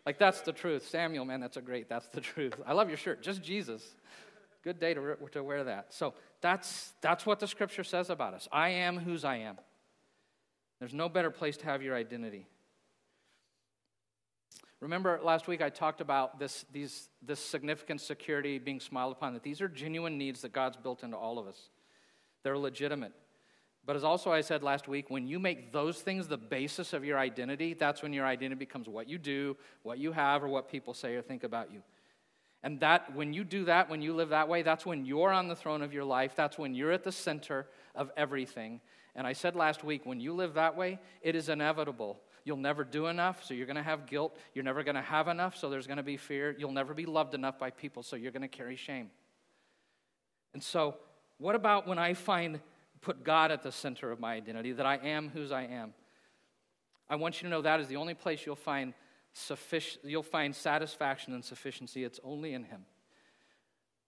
[0.05, 0.87] Like, that's the truth.
[0.87, 2.55] Samuel, man, that's a great, that's the truth.
[2.65, 3.21] I love your shirt.
[3.21, 3.83] Just Jesus.
[4.63, 5.93] Good day to, to wear that.
[5.93, 8.47] So that's, that's what the scripture says about us.
[8.51, 9.57] I am whose I am.
[10.79, 12.47] There's no better place to have your identity.
[14.81, 19.43] Remember last week I talked about this, these, this significant security being smiled upon, that
[19.43, 21.69] these are genuine needs that God's built into all of us.
[22.43, 23.11] They're legitimate.
[23.85, 27.03] But as also I said last week, when you make those things the basis of
[27.03, 30.69] your identity, that's when your identity becomes what you do, what you have, or what
[30.69, 31.81] people say or think about you.
[32.61, 35.47] And that when you do that, when you live that way, that's when you're on
[35.47, 36.33] the throne of your life.
[36.35, 38.81] That's when you're at the center of everything.
[39.15, 42.83] And I said last week, when you live that way, it is inevitable You'll never
[42.83, 44.37] do enough, so you're going to have guilt.
[44.53, 46.55] You're never going to have enough, so there's going to be fear.
[46.57, 49.09] You'll never be loved enough by people, so you're going to carry shame.
[50.53, 50.95] And so,
[51.37, 52.59] what about when I find,
[53.01, 55.93] put God at the center of my identity, that I am whose I am?
[57.09, 58.93] I want you to know that is the only place you'll find
[59.33, 62.03] sufficient, you'll find satisfaction and sufficiency.
[62.03, 62.85] It's only in Him.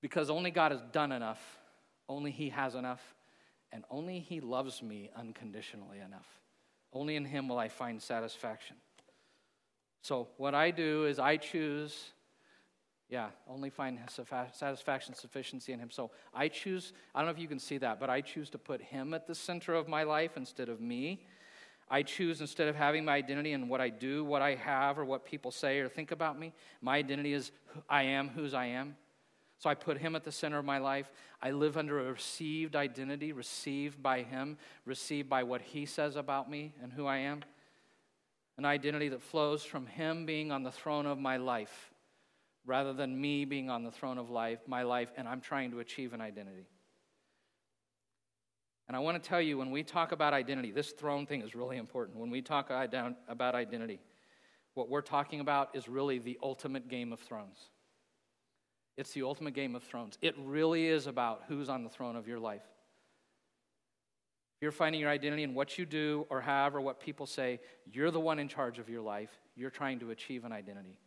[0.02, 1.42] Because only God has done enough,
[2.10, 3.02] only He has enough,
[3.72, 6.41] and only He loves me unconditionally enough.
[6.94, 8.76] Only in Him will I find satisfaction.
[10.02, 12.12] So, what I do is I choose,
[13.08, 14.00] yeah, only find
[14.52, 15.92] satisfaction, sufficiency in Him.
[15.92, 18.58] So, I choose, I don't know if you can see that, but I choose to
[18.58, 21.26] put Him at the center of my life instead of me.
[21.90, 25.06] I choose instead of having my identity in what I do, what I have, or
[25.06, 27.52] what people say or think about me, my identity is
[27.90, 28.96] I am whose I am.
[29.62, 31.12] So I put him at the center of my life.
[31.40, 36.50] I live under a received identity, received by him, received by what he says about
[36.50, 37.44] me and who I am.
[38.58, 41.92] An identity that flows from him being on the throne of my life
[42.66, 45.80] rather than me being on the throne of life, my life, and I'm trying to
[45.80, 46.66] achieve an identity.
[48.88, 51.54] And I want to tell you, when we talk about identity, this throne thing is
[51.54, 52.18] really important.
[52.18, 54.00] When we talk about identity,
[54.74, 57.70] what we're talking about is really the ultimate game of thrones.
[59.02, 60.20] It's the ultimate game of thrones.
[60.22, 62.62] It really is about who's on the throne of your life.
[64.56, 67.60] If you're finding your identity in what you do or have or what people say,
[67.92, 69.32] you're the one in charge of your life.
[69.56, 71.00] You're trying to achieve an identity.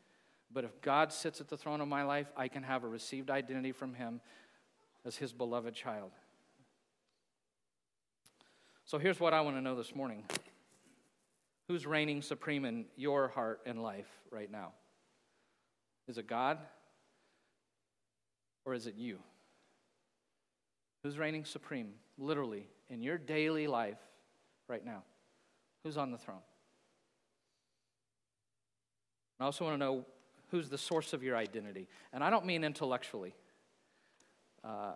[0.52, 3.30] But if God sits at the throne of my life, I can have a received
[3.30, 4.20] identity from Him
[5.04, 6.10] as His beloved child.
[8.86, 10.24] So here's what I want to know this morning
[11.68, 14.72] Who's reigning supreme in your heart and life right now?
[16.08, 16.58] Is it God
[18.64, 19.18] or is it you?
[21.02, 23.98] Who's reigning supreme, literally, in your daily life
[24.68, 25.02] right now?
[25.82, 26.38] Who's on the throne?
[29.38, 30.06] I also want to know
[30.50, 31.88] who's the source of your identity.
[32.12, 33.34] And I don't mean intellectually.
[34.62, 34.94] Uh,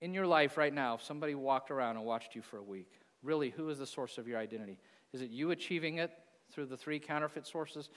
[0.00, 2.90] in your life right now, if somebody walked around and watched you for a week,
[3.22, 4.78] really, who is the source of your identity?
[5.12, 6.10] Is it you achieving it
[6.50, 7.90] through the three counterfeit sources,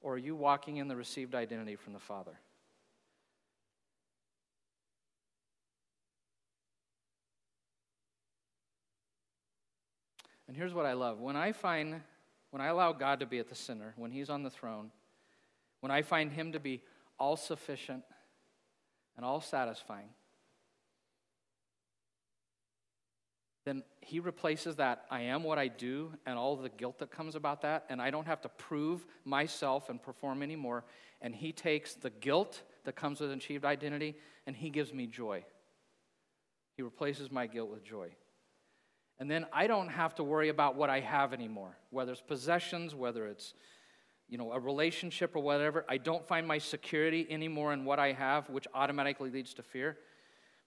[0.00, 2.38] or are you walking in the received identity from the Father?
[10.50, 11.20] And here's what I love.
[11.20, 12.00] When I find,
[12.50, 14.90] when I allow God to be at the center, when He's on the throne,
[15.78, 16.82] when I find Him to be
[17.20, 18.02] all sufficient
[19.14, 20.08] and all satisfying,
[23.64, 27.36] then he replaces that I am what I do and all the guilt that comes
[27.36, 30.82] about that, and I don't have to prove myself and perform anymore.
[31.20, 34.16] And he takes the guilt that comes with achieved identity
[34.48, 35.44] and he gives me joy.
[36.76, 38.16] He replaces my guilt with joy.
[39.20, 42.94] And then I don't have to worry about what I have anymore, whether it's possessions,
[42.94, 43.52] whether it's
[44.30, 45.84] you know, a relationship or whatever.
[45.88, 49.98] I don't find my security anymore in what I have, which automatically leads to fear.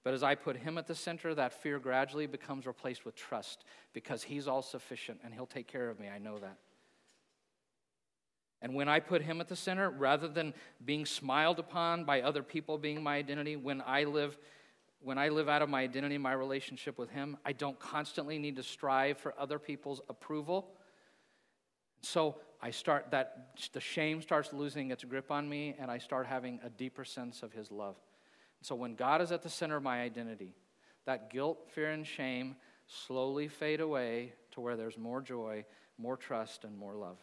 [0.03, 3.63] But as I put him at the center, that fear gradually becomes replaced with trust
[3.93, 6.09] because he's all sufficient and he'll take care of me.
[6.09, 6.57] I know that.
[8.61, 10.53] And when I put him at the center, rather than
[10.85, 14.37] being smiled upon by other people being my identity, when I live
[15.03, 18.55] when I live out of my identity, my relationship with him, I don't constantly need
[18.55, 20.71] to strive for other people's approval.
[22.01, 26.25] So I start that the shame starts losing its grip on me and I start
[26.25, 27.97] having a deeper sense of his love.
[28.61, 30.55] So when God is at the center of my identity,
[31.05, 32.55] that guilt, fear, and shame
[32.87, 35.65] slowly fade away to where there's more joy,
[35.97, 37.17] more trust, and more love.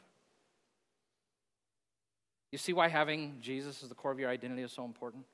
[2.53, 5.25] You see why having Jesus as the core of your identity is so important?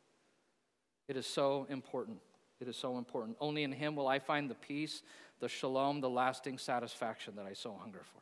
[1.09, 2.19] It is so important.
[2.61, 3.37] It is so important.
[3.41, 5.03] Only in Him will I find the peace,
[5.41, 8.21] the shalom, the lasting satisfaction that I so hunger for.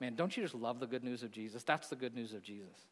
[0.00, 1.62] Man, don't you just love the good news of Jesus?
[1.62, 2.86] That's the good news of Jesus.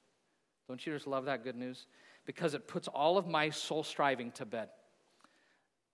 [0.68, 1.87] Don't you just love that good news?
[2.26, 4.68] because it puts all of my soul striving to bed.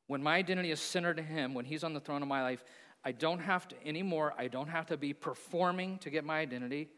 [0.06, 2.64] When my identity is centered in Him, when He's on the throne of my life,
[3.04, 6.88] I don't have to anymore, I don't have to be performing to get my identity.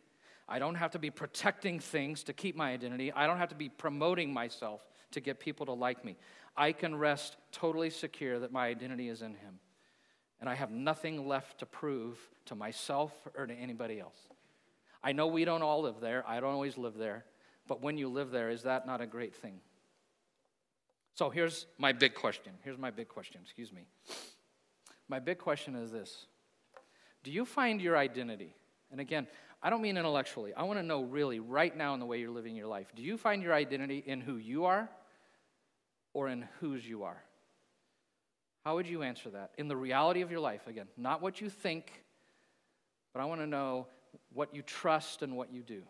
[0.49, 3.13] I don't have to be protecting things to keep my identity.
[3.13, 4.81] I don't have to be promoting myself
[5.12, 6.16] to get people to like me.
[6.57, 9.61] I can rest totally secure that my identity is in Him.
[10.40, 14.18] And I have nothing left to prove to myself or to anybody else.
[15.03, 16.25] I know we don't all live there.
[16.27, 17.25] I don't always live there.
[17.66, 19.61] But when you live there, is that not a great thing?
[21.14, 22.53] So here's my big question.
[22.62, 23.87] Here's my big question, excuse me.
[25.09, 26.27] My big question is this
[27.25, 28.55] Do you find your identity?
[28.90, 29.27] And again,
[29.62, 30.55] I don't mean intellectually.
[30.55, 32.87] I want to know really right now in the way you're living your life.
[32.94, 34.88] Do you find your identity in who you are
[36.14, 37.23] or in whose you are?
[38.64, 39.53] How would you answer that?
[39.59, 42.05] In the reality of your life, again, not what you think,
[43.12, 43.87] but I want to know
[44.33, 45.83] what you trust and what you do.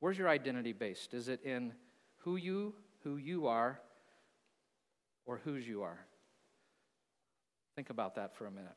[0.00, 1.14] Where's your identity based?
[1.14, 1.72] Is it in
[2.18, 3.80] who you, who you are,
[5.24, 5.98] or whose you are?
[7.74, 8.72] Think about that for a minute.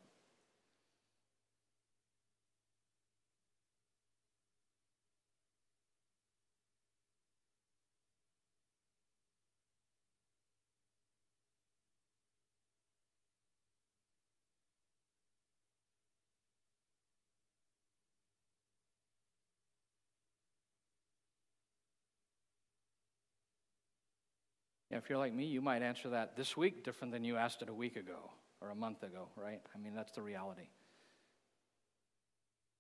[24.91, 27.69] If you're like me, you might answer that this week different than you asked it
[27.69, 29.61] a week ago or a month ago, right?
[29.75, 30.67] I mean, that's the reality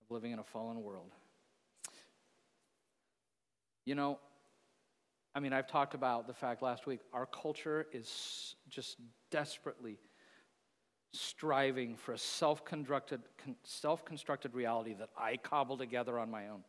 [0.01, 1.11] of living in a fallen world.
[3.85, 4.19] You know,
[5.35, 8.97] I mean, I've talked about the fact last week our culture is just
[9.29, 9.99] desperately
[11.13, 13.21] striving for a self-constructed,
[13.63, 16.63] self-constructed reality that I cobble together on my own.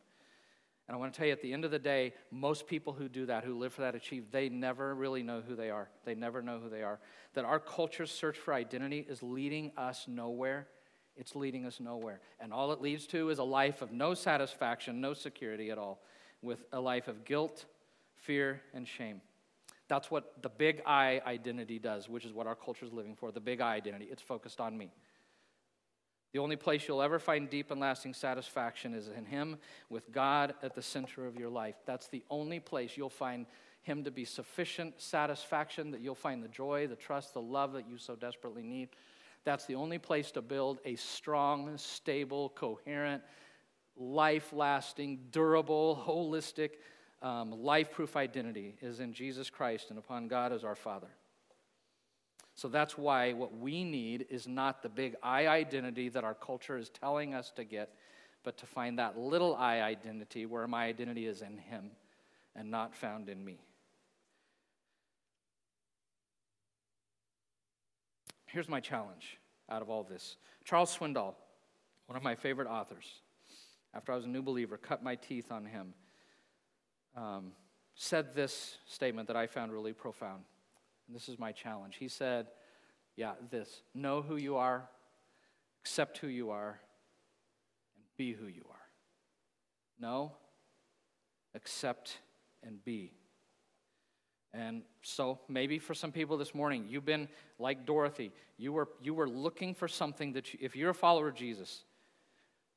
[0.91, 3.07] And I want to tell you, at the end of the day, most people who
[3.07, 5.87] do that, who live for that, achieve, they never really know who they are.
[6.03, 6.99] They never know who they are.
[7.33, 10.67] That our culture's search for identity is leading us nowhere.
[11.15, 12.19] It's leading us nowhere.
[12.41, 16.01] And all it leads to is a life of no satisfaction, no security at all,
[16.41, 17.63] with a life of guilt,
[18.17, 19.21] fear, and shame.
[19.87, 23.31] That's what the big I identity does, which is what our culture is living for
[23.31, 24.09] the big I identity.
[24.11, 24.91] It's focused on me.
[26.33, 29.57] The only place you'll ever find deep and lasting satisfaction is in Him,
[29.89, 31.75] with God at the center of your life.
[31.85, 33.45] That's the only place you'll find
[33.81, 37.89] Him to be sufficient satisfaction, that you'll find the joy, the trust, the love that
[37.89, 38.89] you so desperately need.
[39.43, 43.23] That's the only place to build a strong, stable, coherent,
[43.97, 46.71] life lasting, durable, holistic,
[47.21, 51.09] um, life proof identity is in Jesus Christ and upon God as our Father.
[52.55, 56.77] So that's why what we need is not the big I identity that our culture
[56.77, 57.93] is telling us to get,
[58.43, 61.91] but to find that little I identity where my identity is in Him
[62.55, 63.59] and not found in me.
[68.47, 69.39] Here's my challenge
[69.69, 70.35] out of all this
[70.65, 71.35] Charles Swindoll,
[72.07, 73.21] one of my favorite authors,
[73.93, 75.93] after I was a new believer, cut my teeth on him,
[77.15, 77.51] um,
[77.95, 80.43] said this statement that I found really profound.
[81.13, 81.97] This is my challenge.
[81.97, 82.47] He said,
[83.15, 84.89] Yeah, this know who you are,
[85.83, 86.79] accept who you are,
[87.95, 88.75] and be who you are.
[89.99, 90.31] Know,
[91.55, 92.17] accept,
[92.63, 93.13] and be.
[94.53, 98.31] And so maybe for some people this morning, you've been like Dorothy.
[98.57, 101.83] You were, you were looking for something that, you, if you're a follower of Jesus,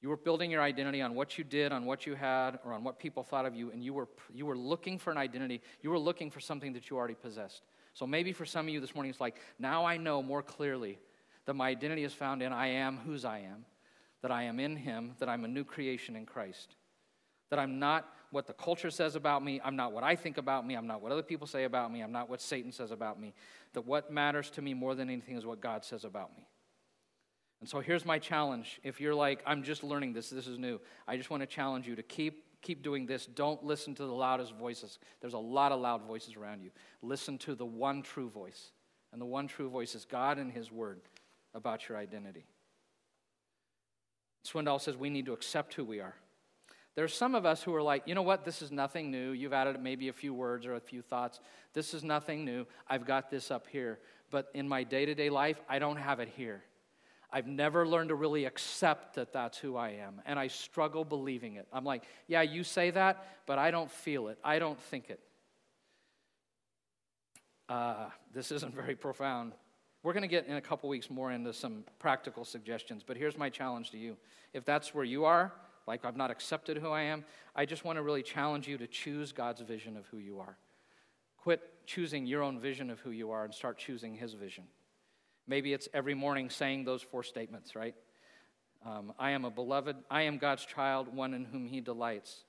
[0.01, 2.85] you were building your identity on what you did, on what you had, or on
[2.85, 5.63] what people thought of you, and you were, you were looking for an identity.
[5.83, 7.63] You were looking for something that you already possessed.
[7.95, 10.99] So maybe for some of you this morning, it's like, now I know more clearly
[11.47, 13.65] that my identity is found in I am whose I am,
[14.23, 16.75] that I am in Him, that I'm a new creation in Christ,
[17.51, 20.67] that I'm not what the culture says about me, I'm not what I think about
[20.67, 23.21] me, I'm not what other people say about me, I'm not what Satan says about
[23.21, 23.33] me,
[23.75, 26.49] that what matters to me more than anything is what God says about me.
[27.61, 28.81] And so here's my challenge.
[28.83, 31.87] If you're like, I'm just learning this, this is new, I just want to challenge
[31.87, 33.27] you to keep keep doing this.
[33.27, 34.99] Don't listen to the loudest voices.
[35.21, 36.71] There's a lot of loud voices around you.
[37.03, 38.73] Listen to the one true voice.
[39.13, 41.01] And the one true voice is God and His Word
[41.55, 42.47] about your identity.
[44.45, 46.17] Swindoll says we need to accept who we are.
[46.97, 49.31] There are some of us who are like, you know what, this is nothing new.
[49.31, 51.41] You've added maybe a few words or a few thoughts.
[51.73, 52.67] This is nothing new.
[52.89, 53.99] I've got this up here.
[54.31, 56.63] But in my day to day life, I don't have it here.
[57.35, 61.57] I've never learned to really accept that that's who I am, and I struggle believing
[61.57, 61.67] it.
[61.73, 64.39] I'm like, yeah, you say that, but I don't feel it.
[64.45, 65.19] I don't think it.
[67.69, 69.53] Uh, this isn't very profound.
[70.05, 73.37] We're going to get in a couple weeks more into some practical suggestions, but here's
[73.37, 74.17] my challenge to you.
[74.53, 75.53] If that's where you are,
[75.89, 77.25] like I've not accepted who I am,
[77.57, 80.57] I just want to really challenge you to choose God's vision of who you are.
[81.39, 84.65] Quit choosing your own vision of who you are and start choosing His vision.
[85.47, 87.95] Maybe it's every morning saying those four statements, right?
[88.85, 92.45] Um, I am a beloved, I am God's child, one in whom he delights.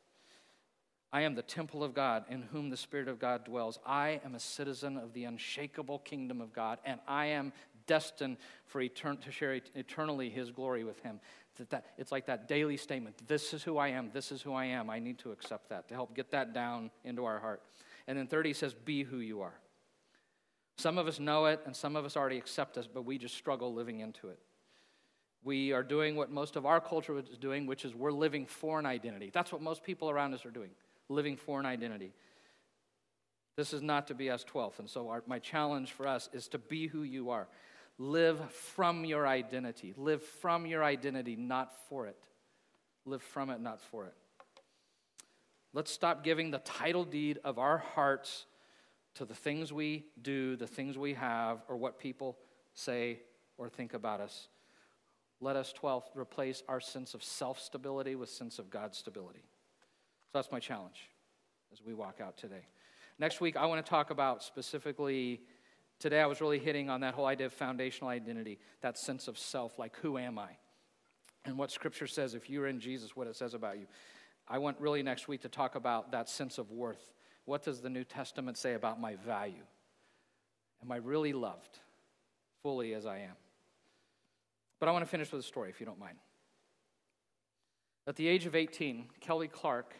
[1.13, 3.79] I am the temple of God in whom the Spirit of God dwells.
[3.85, 7.53] I am a citizen of the unshakable kingdom of God, and I am
[7.87, 11.21] destined for etern- to share eternally his glory with him.
[11.57, 14.53] That, that, it's like that daily statement this is who I am, this is who
[14.53, 14.89] I am.
[14.89, 17.61] I need to accept that to help get that down into our heart.
[18.07, 19.53] And then 30 says, Be who you are.
[20.77, 23.35] Some of us know it, and some of us already accept us, but we just
[23.35, 24.39] struggle living into it.
[25.43, 28.79] We are doing what most of our culture is doing, which is we're living for
[28.79, 29.29] an identity.
[29.33, 30.71] That's what most people around us are doing,
[31.07, 32.13] living for an identity.
[33.55, 34.79] This is not to be us 12th.
[34.79, 37.47] And so, our, my challenge for us is to be who you are.
[37.97, 39.93] Live from your identity.
[39.95, 42.17] Live from your identity, not for it.
[43.05, 44.13] Live from it, not for it.
[45.73, 48.45] Let's stop giving the title deed of our hearts
[49.15, 52.37] to the things we do, the things we have, or what people
[52.73, 53.19] say
[53.57, 54.47] or think about us.
[55.41, 59.43] Let us, 12th, replace our sense of self stability with sense of God's stability.
[60.31, 61.09] So that's my challenge
[61.71, 62.67] as we walk out today.
[63.19, 65.41] Next week, I want to talk about specifically,
[65.99, 69.37] today I was really hitting on that whole idea of foundational identity, that sense of
[69.37, 70.49] self, like who am I?
[71.45, 73.85] And what Scripture says, if you're in Jesus, what it says about you.
[74.47, 77.14] I want really next week to talk about that sense of worth
[77.45, 79.63] what does the New Testament say about my value?
[80.83, 81.79] Am I really loved
[82.61, 83.35] fully as I am?
[84.79, 86.17] But I want to finish with a story, if you don't mind.
[88.07, 89.95] At the age of 18, Kelly Clark,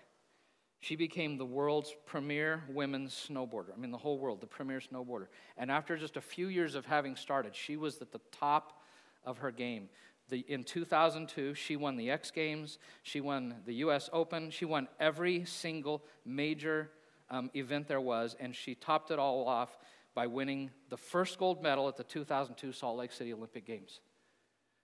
[0.80, 3.74] she became the world's premier women's snowboarder.
[3.76, 5.28] I mean, the whole world, the premier snowboarder.
[5.58, 8.84] And after just a few years of having started, she was at the top
[9.24, 9.90] of her game.
[10.30, 14.88] The, in 2002, she won the X Games, she won the US Open, she won
[15.00, 16.90] every single major
[17.30, 19.78] um, event there was, and she topped it all off
[20.14, 24.00] by winning the first gold medal at the 2002 Salt Lake City Olympic Games.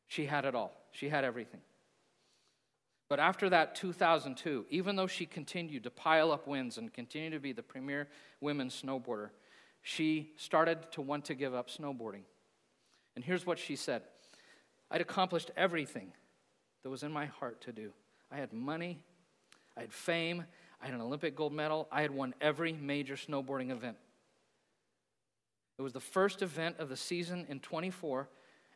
[0.08, 1.62] She had it all, she had everything.
[3.08, 7.39] But after that 2002, even though she continued to pile up wins and continue to
[7.39, 8.08] be the premier
[8.39, 9.32] women's snowboarder,
[9.82, 12.24] she started to want to give up snowboarding.
[13.16, 14.04] And here's what she said
[14.89, 16.14] I'd accomplished everything
[16.84, 17.92] that was in my heart to do.
[18.32, 19.04] I had money,
[19.76, 20.46] I had fame,
[20.82, 23.97] I had an Olympic gold medal, I had won every major snowboarding event.
[25.77, 28.29] It was the first event of the season in 24,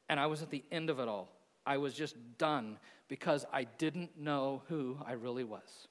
[0.09, 1.29] and I was at the end of it all.
[1.65, 2.77] I was just done
[3.07, 5.87] because I didn't know who I really was.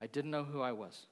[0.00, 1.06] I didn't know who I was.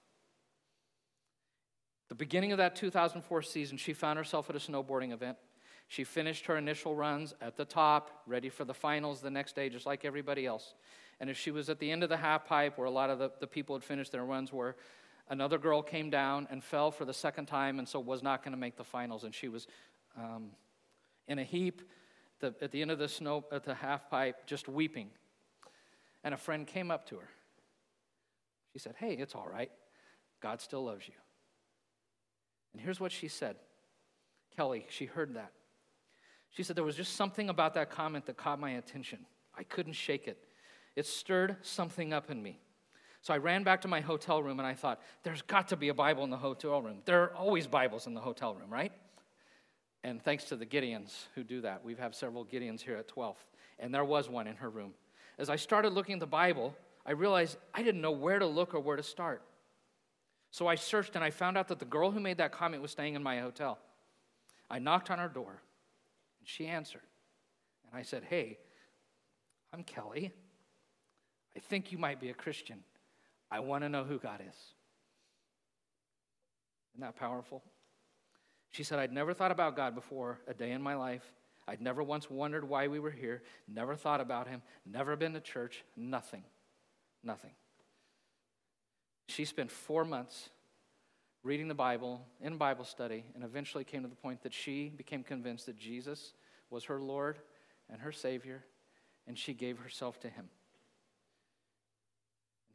[2.08, 5.36] The beginning of that 2004 season, she found herself at a snowboarding event.
[5.88, 9.68] She finished her initial runs at the top, ready for the finals the next day,
[9.68, 10.74] just like everybody else.
[11.20, 13.18] And as she was at the end of the half pipe, where a lot of
[13.18, 14.76] the, the people had finished their runs were,
[15.28, 18.52] another girl came down and fell for the second time and so was not going
[18.52, 19.24] to make the finals.
[19.24, 19.66] And she was
[20.16, 20.50] um,
[21.28, 21.82] in a heap
[22.40, 25.10] the, at the end of the snow, at the half pipe, just weeping.
[26.22, 27.28] And a friend came up to her.
[28.72, 29.70] She said, Hey, it's all right.
[30.40, 31.14] God still loves you.
[32.72, 33.56] And here's what she said
[34.56, 35.52] Kelly, she heard that.
[36.50, 39.20] She said, There was just something about that comment that caught my attention.
[39.56, 40.38] I couldn't shake it.
[40.96, 42.60] It stirred something up in me.
[43.20, 45.88] So I ran back to my hotel room and I thought, There's got to be
[45.88, 46.98] a Bible in the hotel room.
[47.04, 48.92] There are always Bibles in the hotel room, right?
[50.02, 53.36] And thanks to the Gideons who do that, we have several Gideons here at 12th.
[53.78, 54.92] And there was one in her room.
[55.38, 56.76] As I started looking at the Bible,
[57.06, 59.42] I realized I didn't know where to look or where to start.
[60.50, 62.92] So I searched and I found out that the girl who made that comment was
[62.92, 63.78] staying in my hotel.
[64.70, 65.62] I knocked on her door
[66.38, 67.02] and she answered.
[67.90, 68.58] And I said, Hey,
[69.72, 70.32] I'm Kelly.
[71.56, 72.80] I think you might be a Christian.
[73.50, 74.56] I want to know who God is.
[76.94, 77.62] Isn't that powerful?
[78.70, 81.22] She said, I'd never thought about God before a day in my life.
[81.66, 85.40] I'd never once wondered why we were here, never thought about Him, never been to
[85.40, 86.44] church, nothing.
[87.22, 87.52] Nothing.
[89.28, 90.50] She spent four months
[91.42, 95.22] reading the Bible in Bible study and eventually came to the point that she became
[95.22, 96.34] convinced that Jesus
[96.68, 97.38] was her Lord
[97.90, 98.64] and her Savior,
[99.26, 100.48] and she gave herself to Him.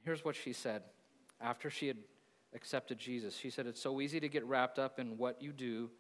[0.10, 0.82] Here's what she said
[1.40, 1.98] after she had
[2.56, 3.38] accepted Jesus.
[3.38, 5.92] She said, It's so easy to get wrapped up in what you do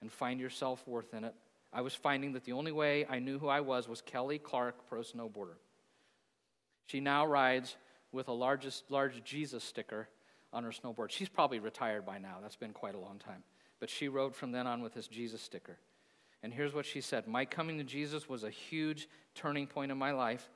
[0.00, 1.34] and find your self worth in it.
[1.70, 4.88] I was finding that the only way I knew who I was was Kelly Clark,
[4.88, 5.56] pro snowboarder.
[6.86, 7.76] She now rides
[8.12, 10.08] with a largest, large Jesus sticker
[10.50, 11.10] on her snowboard.
[11.10, 12.36] She's probably retired by now.
[12.40, 13.42] That's been quite a long time.
[13.78, 15.76] But she rode from then on with this Jesus sticker.
[16.42, 19.98] And here's what she said My coming to Jesus was a huge turning point in
[19.98, 20.48] my life.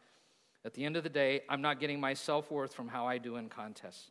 [0.65, 3.19] At the end of the day, I'm not getting my self worth from how I
[3.19, 4.11] do in contests.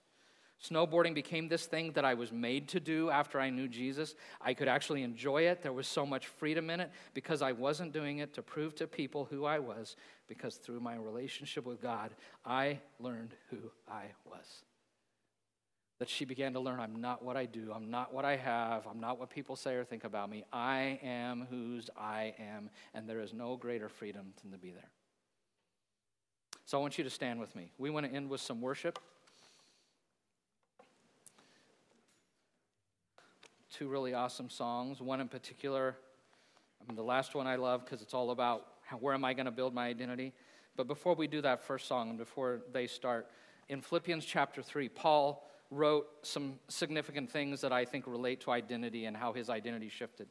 [0.63, 4.15] Snowboarding became this thing that I was made to do after I knew Jesus.
[4.41, 5.61] I could actually enjoy it.
[5.61, 8.87] There was so much freedom in it because I wasn't doing it to prove to
[8.87, 9.95] people who I was,
[10.27, 14.63] because through my relationship with God, I learned who I was.
[15.99, 18.87] That she began to learn I'm not what I do, I'm not what I have,
[18.87, 20.43] I'm not what people say or think about me.
[20.51, 24.89] I am whose I am, and there is no greater freedom than to be there.
[26.67, 27.71] So I want you to stand with me.
[27.79, 28.99] We want to end with some worship.
[33.77, 35.01] two really awesome songs.
[35.01, 35.95] One in particular,
[36.81, 39.33] I mean, the last one I love because it's all about how, where am I
[39.33, 40.33] going to build my identity.
[40.75, 43.29] But before we do that first song and before they start,
[43.69, 49.05] in Philippians chapter 3, Paul wrote some significant things that I think relate to identity
[49.05, 50.27] and how his identity shifted.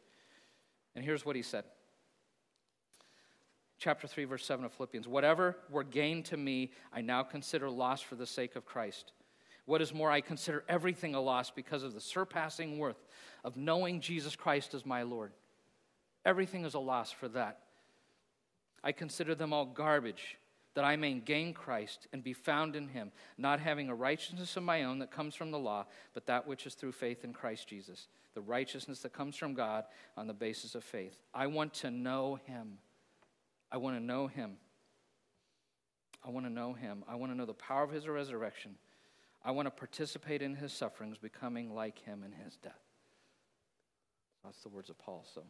[0.96, 1.64] And here's what he said.
[3.78, 8.00] Chapter 3, verse 7 of Philippians Whatever were gain to me, I now consider loss
[8.00, 9.12] for the sake of Christ.
[9.66, 13.04] What is more, I consider everything a loss because of the surpassing worth
[13.44, 15.32] of knowing Jesus Christ as my Lord.
[16.24, 17.60] Everything is a loss for that.
[18.82, 20.38] I consider them all garbage
[20.74, 24.62] that I may gain Christ and be found in him, not having a righteousness of
[24.62, 27.66] my own that comes from the law, but that which is through faith in Christ
[27.66, 29.84] Jesus, the righteousness that comes from God
[30.16, 31.18] on the basis of faith.
[31.32, 32.78] I want to know him.
[33.76, 34.56] I want to know him.
[36.26, 37.04] I want to know him.
[37.06, 38.76] I want to know the power of his resurrection
[39.44, 42.80] I want to participate in his sufferings, becoming like him in his death.
[44.42, 45.26] That's the words of Paul.
[45.32, 45.42] So,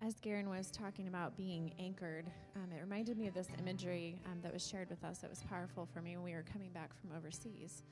[0.00, 2.24] as Garen was talking about being anchored,
[2.56, 5.42] um, it reminded me of this imagery um, that was shared with us that was
[5.42, 7.82] powerful for me when we were coming back from overseas.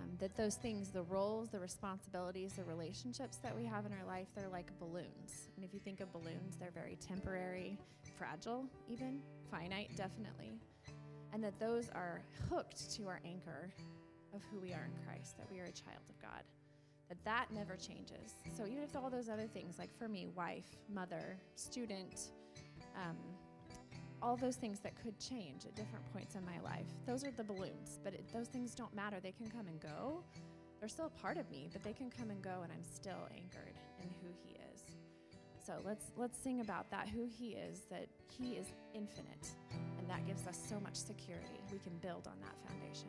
[0.00, 4.06] Um, that those things, the roles, the responsibilities, the relationships that we have in our
[4.06, 5.48] life, they're like balloons.
[5.56, 7.78] And if you think of balloons, they're very temporary,
[8.18, 9.20] fragile, even,
[9.50, 10.58] finite, definitely.
[11.32, 13.70] And that those are hooked to our anchor
[14.34, 16.42] of who we are in Christ, that we are a child of God.
[17.08, 18.34] That that never changes.
[18.56, 22.32] So even if all those other things, like for me, wife, mother, student,
[22.96, 23.16] um,
[24.22, 26.86] all those things that could change at different points in my life.
[27.06, 29.18] Those are the balloons, but it, those things don't matter.
[29.22, 30.22] They can come and go.
[30.80, 33.28] They're still a part of me, but they can come and go, and I'm still
[33.34, 34.82] anchored in who He is.
[35.64, 37.08] So let's let's sing about that.
[37.08, 38.06] Who He is, that
[38.38, 39.48] He is infinite,
[39.98, 41.60] and that gives us so much security.
[41.72, 43.08] We can build on that foundation.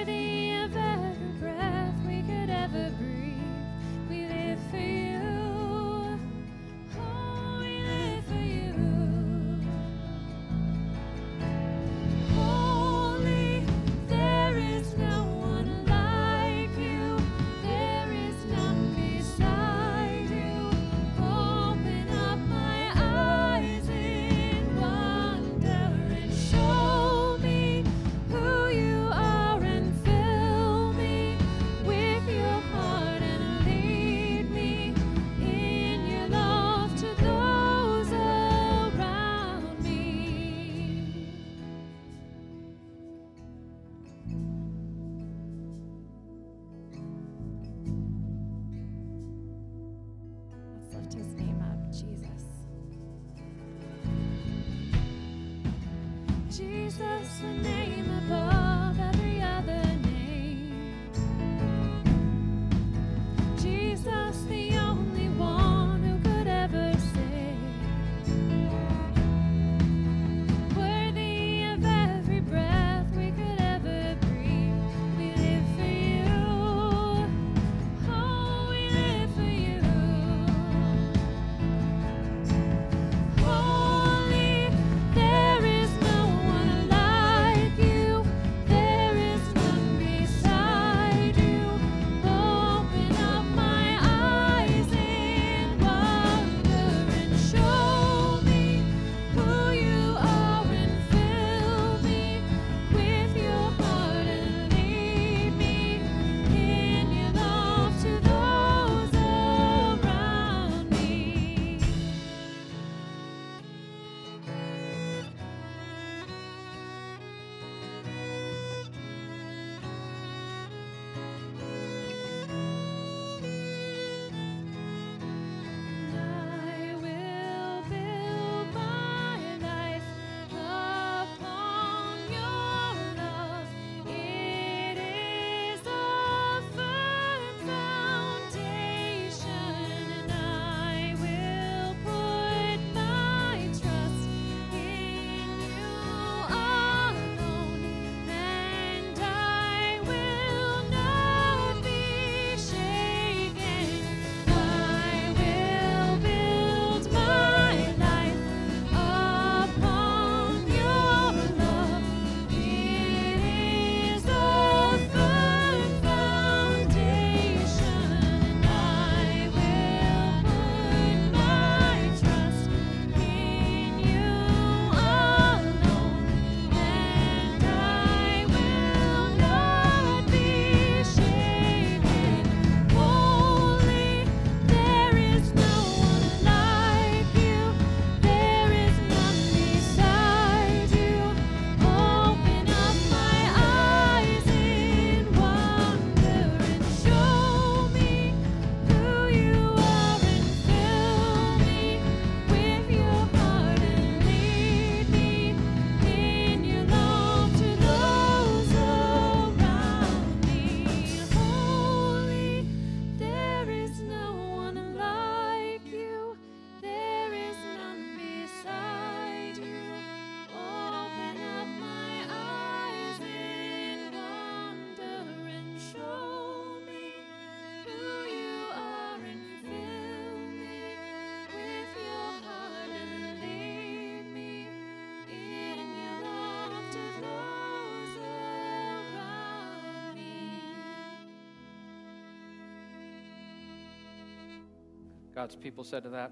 [245.41, 246.31] God's people said to that,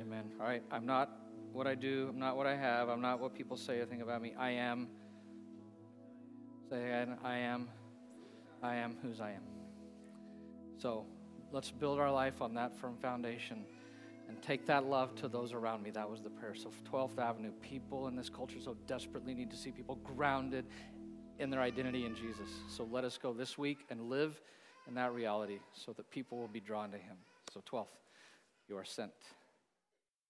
[0.00, 0.30] Amen.
[0.38, 1.10] All right, I'm not
[1.52, 4.00] what I do, I'm not what I have, I'm not what people say or think
[4.00, 4.32] about me.
[4.38, 4.86] I am.
[6.68, 7.68] Say again, I am.
[8.62, 9.42] I am whose I am.
[10.78, 11.04] So
[11.50, 13.64] let's build our life on that firm foundation
[14.28, 15.90] and take that love to those around me.
[15.90, 16.54] That was the prayer.
[16.54, 20.64] So, 12th Avenue, people in this culture so desperately need to see people grounded
[21.40, 22.50] in their identity in Jesus.
[22.68, 24.40] So, let us go this week and live
[24.86, 27.16] in that reality so that people will be drawn to Him.
[27.52, 27.88] So, 12th,
[28.68, 29.10] you are sent.